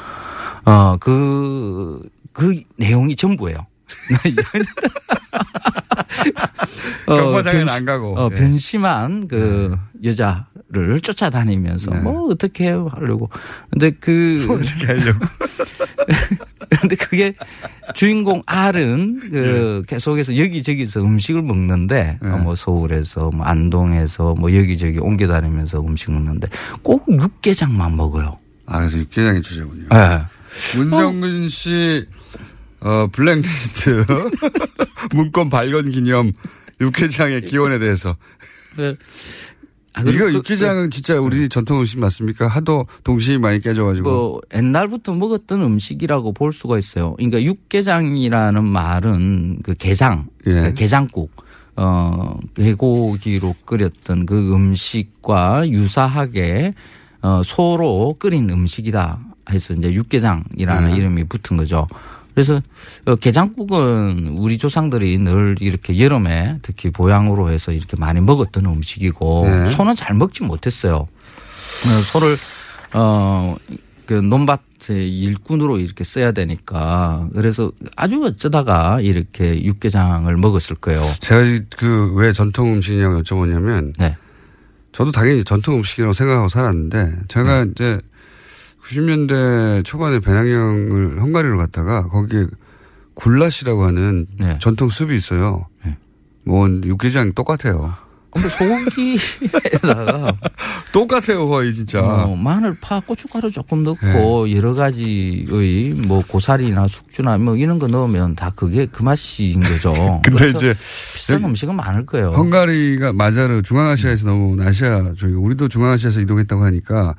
어, 0.65 0.97
그, 0.99 2.01
그 2.33 2.61
내용이 2.77 3.17
전부예요. 3.17 3.67
경마장에는 7.07 7.67
변시- 7.67 7.71
안 7.77 7.85
가고. 7.85 8.19
어, 8.19 8.29
예. 8.33 8.35
변심한 8.37 9.29
그 9.29 9.77
여자를 10.05 11.01
쫓아다니면서 11.03 11.91
네. 11.91 12.01
뭐 12.01 12.29
어떻게 12.31 12.69
하려고. 12.71 13.29
근데 13.71 13.91
그. 13.91 14.47
어떻게 14.51 14.87
하려고. 14.87 15.19
근데 16.81 16.97
그게 16.97 17.35
주인공 17.95 18.43
R은 18.47 19.21
그 19.31 19.83
예. 19.83 19.87
계속해서 19.87 20.37
여기저기서 20.37 21.03
음식을 21.03 21.43
먹는데 21.43 22.19
네. 22.21 22.29
어, 22.29 22.39
뭐 22.39 22.55
서울에서 22.55 23.31
뭐 23.31 23.47
안동에서 23.47 24.35
뭐 24.35 24.55
여기저기 24.55 24.99
옮겨 24.99 25.27
다니면서 25.27 25.81
음식 25.81 26.13
먹는데 26.13 26.49
꼭 26.83 27.07
육개장만 27.09 27.97
먹어요. 27.97 28.39
아, 28.67 28.79
그래서 28.79 28.99
육개장이 28.99 29.43
주제군요. 29.43 29.89
예. 29.93 30.77
문성근 30.77 31.49
씨, 31.49 32.07
어, 32.81 33.09
블랙리스트 33.13 34.05
문건 35.13 35.51
발견 35.51 35.91
기념 35.91 36.33
육개장의 36.81 37.43
기원에 37.43 37.79
대해서. 37.79 38.17
네. 38.77 38.95
아, 39.97 40.01
이거 40.03 40.25
그- 40.27 40.35
육개장은 40.35 40.91
진짜 40.91 41.21
우리 41.21 41.49
전통 41.49 41.79
음식 41.79 41.99
맞습니까? 42.01 42.49
하도 42.49 42.87
동심이 43.05 43.39
많이 43.39 43.61
깨져가지고. 43.61 44.09
뭐 44.11 44.41
옛날부터 44.55 45.15
먹었던 45.15 45.63
음식이라고 45.63 46.33
볼 46.33 46.53
수가 46.53 46.79
있어요. 46.79 47.15
그러니까 47.15 47.43
육개장이라는 47.43 48.65
말은 48.65 49.59
그 49.63 49.75
게장, 49.75 50.27
예. 50.47 50.51
그러니까 50.51 50.75
게장국, 50.75 51.31
어 51.77 52.37
개고기로 52.57 53.55
끓였던 53.65 54.27
그 54.27 54.53
음식과 54.55 55.69
유사하게 55.71 56.75
어 57.23 57.43
소로 57.45 58.17
끓인 58.19 58.51
음식이다 58.51 59.19
해서 59.51 59.75
이제 59.75 59.93
육개장이라는 59.93 60.91
예. 60.93 60.97
이름이 60.97 61.25
붙은 61.25 61.57
거죠. 61.57 61.87
그래서 62.35 62.61
어, 63.07 63.15
게장국은 63.17 64.37
우리 64.39 64.59
조상들이 64.59 65.19
늘 65.19 65.57
이렇게 65.61 65.99
여름에 66.01 66.59
특히 66.63 66.91
보양으로 66.91 67.51
해서 67.51 67.73
이렇게 67.73 67.97
많이 67.97 68.21
먹었던 68.21 68.65
음식이고 68.67 69.47
네. 69.49 69.71
소는 69.71 69.95
잘 69.95 70.15
먹지 70.17 70.43
못했어요. 70.43 70.95
어, 70.97 72.01
소를 72.13 72.37
어 72.95 73.57
그 74.07 74.15
논밭의 74.15 75.09
일꾼으로 75.19 75.79
이렇게 75.79 76.05
써야 76.05 76.33
되니까 76.33 77.27
그래서 77.35 77.73
아주 77.97 78.23
어쩌다가 78.23 79.01
이렇게 79.01 79.65
육개장을 79.65 80.35
먹었을 80.37 80.77
거예요. 80.77 81.03
제가 81.21 81.43
그 81.77 82.13
왜 82.15 82.33
전통 82.33 82.73
음식이냐고 82.75 83.23
여쭤보냐면. 83.23 83.95
네. 83.99 84.17
저도 84.93 85.11
당연히 85.11 85.43
전통 85.43 85.77
음식이라고 85.79 86.13
생각하고 86.13 86.49
살았는데 86.49 87.21
제가 87.29 87.65
네. 87.65 87.71
이제 87.73 88.01
90년대 88.85 89.85
초반에 89.85 90.21
배낭여행을 90.21 91.21
헝가리로 91.21 91.57
갔다가 91.57 92.07
거기에 92.09 92.47
굴라시라고 93.15 93.85
하는 93.85 94.27
네. 94.39 94.59
전통 94.61 94.89
숲이 94.89 95.17
있어요. 95.17 95.67
뭐 96.45 96.69
육개장 96.69 97.33
똑같아요. 97.33 97.95
근데 98.35 98.49
소고기에다가 98.49 100.37
똑같아요 100.93 101.47
거의 101.49 101.73
진짜. 101.73 102.01
어, 102.01 102.35
마늘, 102.35 102.75
파, 102.81 103.01
고춧가루 103.01 103.51
조금 103.51 103.85
넣고 103.85 104.47
네. 104.47 104.57
여러 104.57 104.75
가지의 104.75 105.95
뭐 105.95 106.23
고사리나 106.27 106.89
숙주나 106.89 107.39
뭐 107.39 107.57
이런 107.57 107.79
거 107.79 107.87
넣으면 107.87 108.35
다 108.35 108.51
그게 108.55 108.87
그 108.87 109.03
맛인 109.03 109.61
거죠. 109.61 110.21
근데 110.27 110.51
이제 110.51 110.75
비싼 111.15 111.45
음식은 111.45 111.77
많을 111.77 112.07
거예요. 112.07 112.31
헝가리가 112.31 113.13
마자르 113.13 113.63
중앙아시아에서 113.63 114.29
너무 114.29 114.61
아시아 114.63 115.13
저희 115.17 115.33
우리도 115.33 115.69
중앙아시아에서 115.69 116.21
이동했다고 116.21 116.65
하니까 116.65 117.15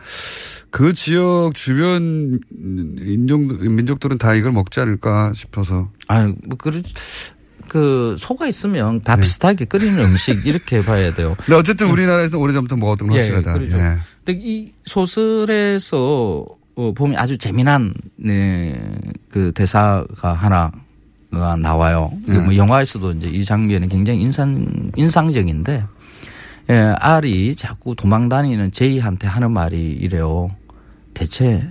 그 0.76 0.94
지역 0.94 1.52
주변 1.56 2.42
인종 2.52 3.48
민족들은 3.48 4.18
다 4.18 4.34
이걸 4.34 4.52
먹지 4.52 4.82
않을까 4.82 5.32
싶어서. 5.34 5.90
아유, 6.10 6.36
뭐, 6.44 6.58
그, 6.58 6.82
그, 7.76 8.16
소가 8.18 8.48
있으면 8.48 9.00
네. 9.00 9.04
다 9.04 9.18
비슷하게 9.18 9.66
끓이는 9.66 10.00
음식 10.00 10.48
이렇게 10.48 10.82
봐야 10.82 11.14
돼요. 11.14 11.36
근데 11.44 11.56
어쨌든 11.56 11.90
우리나라에서 11.90 12.40
오래전부터 12.40 12.78
먹었던 12.78 13.10
건 13.10 13.18
예, 13.18 13.20
확실하다. 13.20 13.54
그렇죠. 13.54 13.78
예. 13.78 13.98
근데 14.24 14.42
이 14.42 14.72
소설에서 14.86 16.46
어, 16.76 16.94
보면 16.94 17.20
아주 17.20 17.38
재미난 17.38 17.94
네, 18.16 18.80
그 19.28 19.52
대사가 19.52 20.32
하나 20.32 20.72
가 21.32 21.58
나와요. 21.58 22.14
네. 22.26 22.40
뭐 22.40 22.56
영화에서도 22.56 23.12
이제 23.12 23.28
이 23.28 23.44
장면이 23.44 23.90
굉장히 23.90 24.22
인상 24.22 24.92
인상적인데 24.96 25.84
예, 26.70 26.74
알이 26.98 27.58
자꾸 27.58 27.94
도망 27.94 28.30
다니는 28.30 28.72
제이한테 28.72 29.28
하는 29.28 29.52
말이 29.52 29.78
이래요. 30.00 30.48
대체 31.14 31.68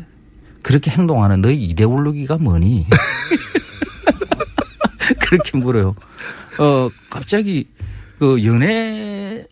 그렇게 0.61 0.91
행동하는 0.91 1.41
너희 1.41 1.63
이데올로기가 1.65 2.37
뭐니? 2.37 2.85
그렇게 5.29 5.59
물어요. 5.59 5.95
어, 6.59 6.89
갑자기 7.11 7.67
그 8.19 8.45
연애 8.45 9.45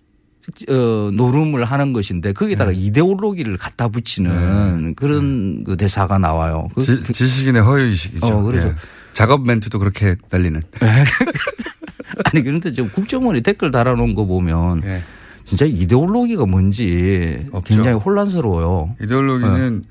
어, 0.69 1.11
노름을 1.13 1.65
하는 1.65 1.93
것인데 1.93 2.33
거기다가 2.33 2.71
네. 2.73 2.77
이데올로기를 2.77 3.57
갖다 3.57 3.89
붙이는 3.89 4.95
그런 4.97 5.65
그 5.65 5.77
대사가 5.77 6.19
나와요. 6.19 6.69
그, 6.75 6.85
지, 6.85 7.13
지식인의 7.13 7.63
허위의식이죠. 7.63 8.27
어, 8.27 8.43
그래서- 8.43 8.69
예. 8.69 8.75
작업 9.13 9.45
멘트도 9.47 9.79
그렇게 9.79 10.17
날리는. 10.31 10.63
아니 12.33 12.43
그런데 12.43 12.71
지금 12.73 12.91
국정원이 12.91 13.41
댓글 13.43 13.71
달아놓은 13.71 14.15
거 14.15 14.25
보면 14.27 14.83
예. 14.85 15.03
진짜 15.45 15.65
이데올로기가 15.67 16.47
뭔지 16.47 17.47
굉장히 17.65 17.99
혼란스러워요. 17.99 18.97
이데올로기는 19.03 19.85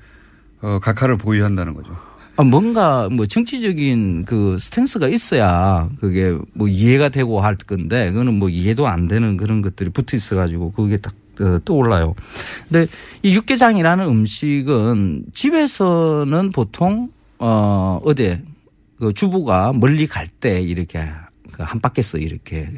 어, 0.62 0.78
각하를 0.80 1.16
보유한다는 1.18 1.74
거죠. 1.74 1.96
아, 2.36 2.42
뭔가 2.44 3.08
뭐 3.10 3.26
정치적인 3.26 4.24
그 4.24 4.56
스탠스가 4.58 5.08
있어야 5.08 5.88
그게 6.00 6.34
뭐 6.54 6.66
이해가 6.68 7.10
되고 7.10 7.40
할 7.40 7.56
건데 7.56 8.10
그거는 8.10 8.34
뭐 8.34 8.48
이해도 8.48 8.86
안 8.86 9.06
되는 9.06 9.36
그런 9.36 9.60
것들이 9.62 9.90
붙어 9.90 10.16
있어 10.16 10.36
가지고 10.36 10.72
그게 10.72 10.96
딱 10.96 11.12
어, 11.40 11.58
떠올라요. 11.64 12.14
근데 12.68 12.86
이 13.22 13.34
육개장이라는 13.34 14.04
음식은 14.06 15.24
집에서는 15.34 16.52
보통 16.52 17.10
어 17.38 18.00
어디 18.04 18.38
그 18.98 19.12
주부가 19.12 19.72
멀리 19.72 20.06
갈 20.06 20.26
때 20.40 20.60
이렇게 20.60 21.04
그한 21.52 21.80
바퀴서 21.80 22.18
이렇게 22.18 22.68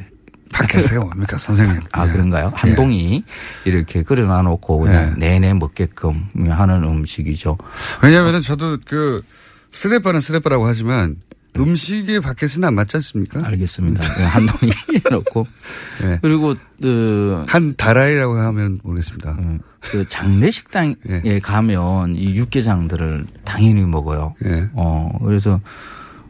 밖에서요 0.53 1.01
뭡니까 1.07 1.39
선생님. 1.39 1.81
아 1.93 2.11
그런가요? 2.11 2.53
한 2.55 2.75
동이 2.75 3.25
이렇게 3.65 4.03
끓여놔 4.03 4.43
놓고 4.43 4.79
그냥 4.81 5.15
내내 5.19 5.55
먹게끔 5.55 6.27
하는 6.49 6.85
음식이죠. 6.85 7.57
왜냐하면 8.03 8.41
저도 8.41 8.79
그 8.85 9.23
쓰레빠는 9.75 10.20
쓰레빠라고 10.20 10.66
하지만 10.66 11.16
음식이 11.57 12.18
밖에서는 12.20 12.66
안 12.66 12.75
맞지 12.75 12.97
않습니까? 12.97 13.47
알겠습니다. 13.47 14.03
네, 14.16 14.25
한 14.25 14.47
동이 14.47 14.72
해놓고 15.07 15.47
그리고 16.22 16.55
그 16.81 17.45
한 17.47 17.75
다라이라고 17.77 18.37
하면 18.37 18.79
모르겠습니다. 18.83 19.37
그 19.81 20.05
장례 20.09 20.51
식당에 20.51 21.39
가면 21.43 22.16
이 22.16 22.35
육개장들을 22.37 23.27
당연히 23.45 23.83
먹어요. 23.83 24.35
예. 24.47 24.68
어 24.72 25.11
그래서 25.25 25.61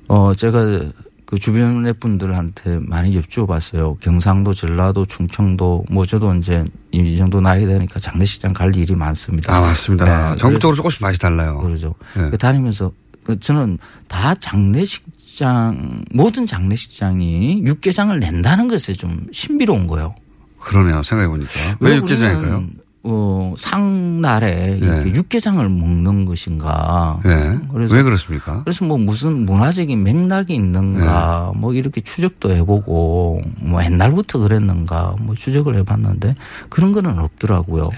어 0.09 0.34
제가 0.34 0.80
그 1.26 1.38
주변의 1.38 1.95
분들한테 1.95 2.80
많이 2.82 3.18
여쭤봤어요. 3.18 3.99
경상도, 4.01 4.53
전라도, 4.53 5.07
충청도 5.07 5.86
뭐 5.90 6.05
저도 6.05 6.34
이제 6.34 6.64
이 6.92 7.16
정도 7.16 7.40
나이 7.40 7.64
되니까 7.64 7.99
장례식장 7.99 8.53
갈 8.53 8.76
일이 8.76 8.95
많습니다. 8.95 9.57
아 9.57 9.61
맞습니다. 9.61 10.30
네, 10.32 10.36
전국적으로 10.36 10.76
조금씩 10.76 11.01
맛이 11.03 11.18
달라요. 11.18 11.59
그러죠. 11.61 11.95
네. 12.14 12.28
그 12.28 12.36
다니면서 12.36 12.90
그 12.90 13.03
저는 13.41 13.79
다 14.09 14.35
장례식장 14.35 16.05
모든 16.12 16.47
장례식장이 16.47 17.62
육개장을 17.66 18.18
낸다는 18.18 18.68
것에 18.68 18.93
좀 18.93 19.27
신비로운 19.33 19.87
거예요. 19.87 20.14
그러네요. 20.59 21.03
생각해 21.03 21.29
보니까 21.29 21.51
왜왜 21.81 21.97
육개장일까요? 21.97 22.64
어, 23.07 23.55
상날에 23.59 24.79
네. 24.81 25.12
육개장을 25.14 25.68
먹는 25.68 26.25
것인가. 26.25 27.20
네. 27.22 27.59
그래서 27.70 27.95
왜 27.95 28.03
그렇습니까? 28.03 28.62
그래서 28.64 28.87
뭐 28.87 28.97
무슨 28.97 29.45
문화적인 29.45 30.03
맥락이 30.03 30.55
있는가 30.55 31.53
뭐 31.55 31.75
이렇게 31.75 32.01
추적도 32.01 32.51
해보고 32.53 33.43
뭐 33.61 33.85
옛날부터 33.85 34.39
그랬는가 34.39 35.16
뭐 35.20 35.35
추적을 35.35 35.77
해봤는데 35.77 36.35
그런 36.70 36.93
거는 36.93 37.18
없더라고요. 37.18 37.91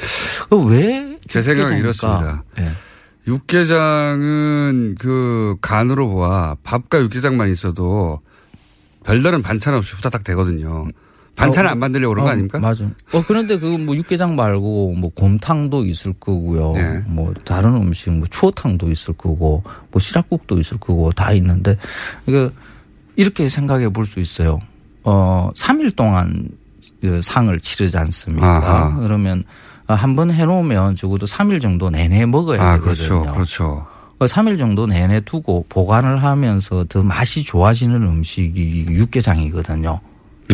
그왜 0.51 1.18
제 1.29 1.41
생각은? 1.41 1.79
이렇습니다. 1.79 2.43
예. 2.59 2.68
육개장은 3.27 4.97
그 4.99 5.57
간으로 5.61 6.09
보아 6.09 6.57
밥과 6.62 7.01
육개장만 7.01 7.49
있어도 7.51 8.20
별다른 9.05 9.43
반찬 9.43 9.74
없이 9.74 9.95
후다닥 9.97 10.24
되거든요. 10.24 10.85
반찬을 11.37 11.68
어, 11.68 11.72
안 11.72 11.79
만들려고 11.79 12.14
그런 12.14 12.24
거 12.24 12.31
어, 12.31 12.33
아닙니까? 12.33 12.59
맞아. 12.59 12.87
어, 13.12 13.22
그런데 13.29 13.59
그 13.59 13.66
뭐 13.77 13.95
육개장 13.95 14.37
말고 14.37 14.95
뭐 14.95 15.11
곰탕도 15.14 15.85
있을 15.85 16.14
거고요. 16.18 16.72
네. 16.72 17.03
뭐 17.07 17.35
다른 17.45 17.74
음식 17.74 18.11
뭐 18.11 18.27
추어탕도 18.31 18.91
있을 18.91 19.14
거고 19.14 19.62
뭐 19.91 20.01
시락국도 20.01 20.59
있을 20.59 20.79
거고 20.79 21.12
다 21.12 21.33
있는데 21.33 21.77
이거 22.27 22.51
이렇게 23.16 23.49
생각해 23.49 23.91
볼 23.91 24.07
수 24.07 24.18
있어요. 24.20 24.61
어, 25.05 25.51
3일 25.55 25.95
동안 25.95 26.49
그 27.03 27.20
상을 27.22 27.59
치르지 27.61 27.97
않습니까? 27.99 28.47
아하. 28.57 28.97
그러면 28.99 29.45
한번 29.95 30.30
해놓으면 30.30 30.97
적어도 30.97 31.26
3일 31.26 31.61
정도 31.61 31.91
내내 31.91 32.26
먹어야 32.26 32.61
아, 32.61 32.74
되거든요. 32.76 33.22
그렇죠. 33.22 33.32
그렇죠. 33.32 33.87
3일 34.18 34.59
정도 34.59 34.87
내내 34.87 35.20
두고 35.20 35.66
보관을 35.68 36.22
하면서 36.22 36.84
더 36.89 37.03
맛이 37.03 37.45
좋아지는 37.45 38.03
음식이 38.03 38.87
육개장이거든요. 38.89 40.01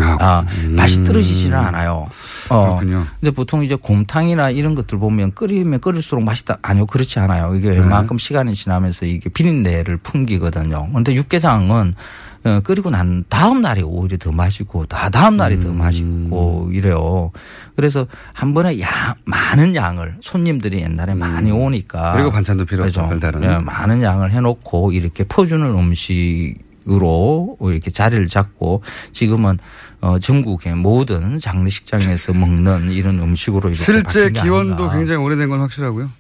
아, 0.01 0.45
맛이 0.71 1.05
떨어지지는 1.05 1.57
않아요. 1.57 2.09
어. 2.49 2.65
그렇군요. 2.79 3.07
근데 3.21 3.31
보통 3.31 3.63
이제 3.63 3.75
곰탕이나 3.75 4.51
이런 4.51 4.75
것들 4.75 4.99
보면 4.99 5.33
끓이면 5.33 5.81
끓일수록 5.81 6.25
맛있다. 6.25 6.59
아니요, 6.63 6.87
그렇지 6.87 7.19
않아요. 7.21 7.55
이게 7.55 7.71
네. 7.71 7.79
웬만큼 7.79 8.19
시간이 8.19 8.55
지나면서 8.55 9.07
이게 9.07 9.29
비린내를 9.29 9.99
풍기거든요. 9.99 10.89
근데 10.93 11.15
육개장은 11.15 11.95
어, 12.45 12.61
끓이고 12.61 12.91
난 12.91 13.25
다음 13.29 13.63
날이 13.63 13.83
오히려 13.83 14.17
더 14.17 14.33
맛있고 14.33 14.87
다 14.87 15.09
다음 15.11 15.37
날이 15.37 15.57
음. 15.57 15.61
더 15.61 15.73
맛있고 15.73 16.71
이래요. 16.73 17.31
그래서 17.77 18.07
한 18.33 18.53
번에 18.55 18.81
양 18.81 18.89
많은 19.25 19.75
양을 19.75 20.17
손님들이 20.21 20.81
옛날에 20.81 21.15
많이 21.15 21.51
오니까 21.51 22.13
음. 22.13 22.17
그리고 22.17 22.31
반찬도 22.31 22.65
필요 22.65 22.85
없죠. 22.85 23.03
그죠. 23.03 23.09
별다른. 23.09 23.43
예, 23.45 23.59
많은 23.59 24.03
양을 24.03 24.33
해놓고 24.33 24.93
이렇게 24.93 25.25
퍼주는 25.25 25.65
음식 25.67 26.55
으로 26.89 27.57
이렇게 27.61 27.93
자리를 27.93 28.27
잡고 28.27 28.83
지금은 29.13 29.57
어, 30.01 30.19
전국의 30.19 30.75
모든 30.75 31.39
장례식장에서 31.39 32.33
먹는 32.33 32.91
이런 32.91 33.21
음식으로 33.21 33.69
이렇게 33.69 33.85
실제 33.85 34.31
기원도. 34.31 34.91
굉장히 34.91 35.23
오래된 35.23 35.49
건 35.49 35.61
확실하고요. 35.61 36.11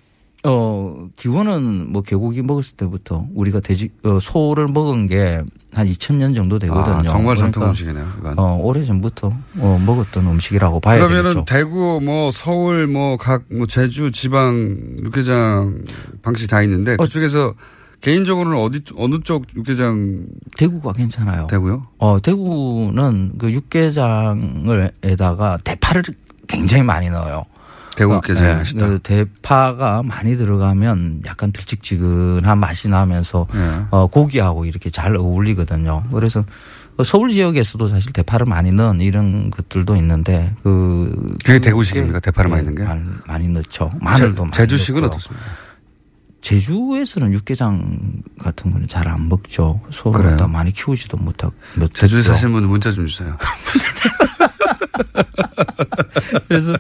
어, 0.44 1.06
기원은 1.16 1.92
뭐 1.92 2.02
개고기 2.02 2.42
먹었을 2.42 2.76
때부터 2.76 3.26
우리가 3.34 3.60
돼지, 3.60 3.90
어, 4.04 4.18
소를 4.20 4.66
먹은 4.68 5.06
게 5.06 5.42
한 5.74 5.86
2000년 5.86 6.34
정도 6.34 6.58
되거든요. 6.58 6.98
아, 6.98 7.02
정말 7.02 7.34
전통 7.34 7.62
그러니까, 7.62 7.70
음식이네요. 7.70 8.06
이건. 8.18 8.38
어, 8.38 8.58
오래 8.60 8.84
전부터 8.84 9.32
어, 9.58 9.82
먹었던 9.86 10.26
음식이라고 10.26 10.80
봐야 10.80 10.98
그러면은 10.98 11.30
되겠죠. 11.30 11.44
대구 11.46 11.98
뭐 12.02 12.30
서울 12.30 12.86
뭐각뭐 12.88 13.64
제주 13.70 14.12
지방 14.12 14.76
육개장 15.02 15.82
방식 16.20 16.50
다 16.50 16.60
있는데 16.62 16.98
그중에서 16.98 17.54
개인적으로는 18.02 18.58
어디 18.58 18.80
쪽- 18.80 19.00
어느 19.00 19.18
쪽 19.24 19.46
육개장 19.56 20.26
대구가 20.58 20.92
괜찮아요. 20.92 21.46
대구요? 21.48 21.86
어, 21.98 22.20
대구는 22.20 23.38
그 23.38 23.50
육개장을에다가 23.52 25.56
대파를 25.64 26.02
굉장히 26.48 26.82
많이 26.82 27.08
넣어요. 27.08 27.44
대구 27.96 28.12
어, 28.12 28.16
육개장이 28.16 28.64
네. 28.64 28.78
그 28.78 28.98
대파가 29.02 30.02
많이 30.02 30.36
들어가면 30.36 31.22
약간 31.26 31.52
들찍지근한 31.52 32.58
맛이 32.58 32.88
나면서 32.88 33.46
네. 33.52 33.84
어, 33.90 34.06
고기하고 34.06 34.64
이렇게 34.64 34.90
잘 34.90 35.16
어울리거든요. 35.16 36.04
그래서 36.12 36.44
서울 37.04 37.30
지역에서도 37.30 37.88
사실 37.88 38.12
대파를 38.12 38.46
많이 38.46 38.70
넣은 38.70 39.00
이런 39.00 39.50
것들도 39.50 39.96
있는데 39.96 40.54
그 40.62 41.34
그게 41.44 41.58
대구식입니까? 41.58 42.20
대파를 42.20 42.50
많이 42.50 42.60
예, 42.62 42.64
넣은 42.64 42.74
게? 42.76 42.84
많이, 42.84 43.02
많이 43.26 43.48
넣죠. 43.48 43.90
마늘도 44.00 44.42
많이 44.44 44.52
제주식은 44.52 45.00
넣고요. 45.02 45.14
어떻습니까? 45.16 45.44
제주에서는 46.42 47.32
육개장 47.34 48.22
같은 48.40 48.72
거는 48.72 48.88
잘 48.88 49.06
안 49.08 49.28
먹죠. 49.28 49.80
소를? 49.90 50.30
갖다 50.30 50.48
많이 50.48 50.72
키우지도 50.72 51.16
못하고. 51.16 51.54
제주에 51.94 52.22
사시는 52.22 52.52
분은 52.52 52.68
문자 52.68 52.90
좀 52.90 53.06
주세요. 53.06 53.36
그래서 56.48 56.76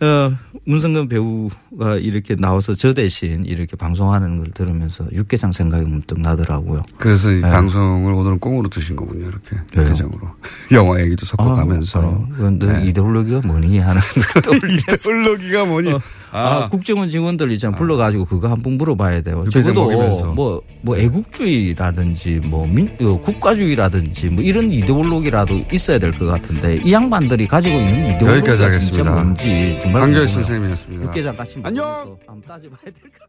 어, 0.00 0.36
문성근 0.66 1.08
배우가 1.08 1.96
이렇게 1.96 2.34
나와서 2.34 2.74
저 2.74 2.92
대신 2.92 3.44
이렇게 3.44 3.76
방송하는 3.76 4.36
걸 4.36 4.46
들으면서 4.52 5.06
육개장 5.12 5.52
생각이 5.52 5.84
문득 5.84 6.20
나더라고요. 6.20 6.82
그래서 6.98 7.30
이 7.30 7.40
네. 7.40 7.48
방송을 7.48 8.12
오늘은 8.12 8.38
꽁으로 8.38 8.68
드신 8.68 8.96
거군요. 8.96 9.28
이렇게 9.28 9.56
왜요? 9.76 9.88
대장으로 9.88 10.30
영화 10.72 11.00
얘기도 11.00 11.26
섞어 11.26 11.52
아, 11.52 11.54
가면서 11.54 12.26
네. 12.58 12.84
이데올로기가 12.86 13.42
뭐니 13.46 13.78
하는. 13.78 14.00
이데올로기가 14.92 15.64
뭐니? 15.64 15.92
어, 15.92 16.00
아, 16.34 16.68
국정원 16.68 17.08
직원들 17.10 17.50
있잖아 17.52 17.76
불러가지고 17.76 18.24
그거 18.24 18.48
한 18.48 18.60
번 18.62 18.74
물어봐야 18.78 19.20
돼요. 19.22 19.44
적어도 19.50 19.84
먹이면서. 19.84 20.32
뭐, 20.32 20.60
뭐 20.82 20.96
애국주의라든지 20.96 22.40
뭐 22.44 22.66
민, 22.66 22.88
어, 23.02 23.20
국가주의라든지 23.20 24.30
뭐 24.30 24.42
이런 24.42 24.72
이데올로기라도 24.72 25.64
있어야 25.72 25.98
될 25.98 26.12
것 26.12 26.26
같은데 26.26 26.76
이 26.84 26.92
양반들이 26.92 27.46
가지고 27.46 27.76
있는 27.78 28.14
이데올로기가 28.16 28.70
진짜. 28.70 29.02
뭔지 29.04 29.78
정말 29.80 30.02
궁금해요. 30.02 30.26
선생님이었습니다. 30.28 31.04
육개장 31.06 31.36
같이 31.36 31.58
안녕. 31.62 32.16
한번 32.26 32.40
따져봐야 32.48 32.80
될것 32.84 33.02
같아요. 33.12 33.28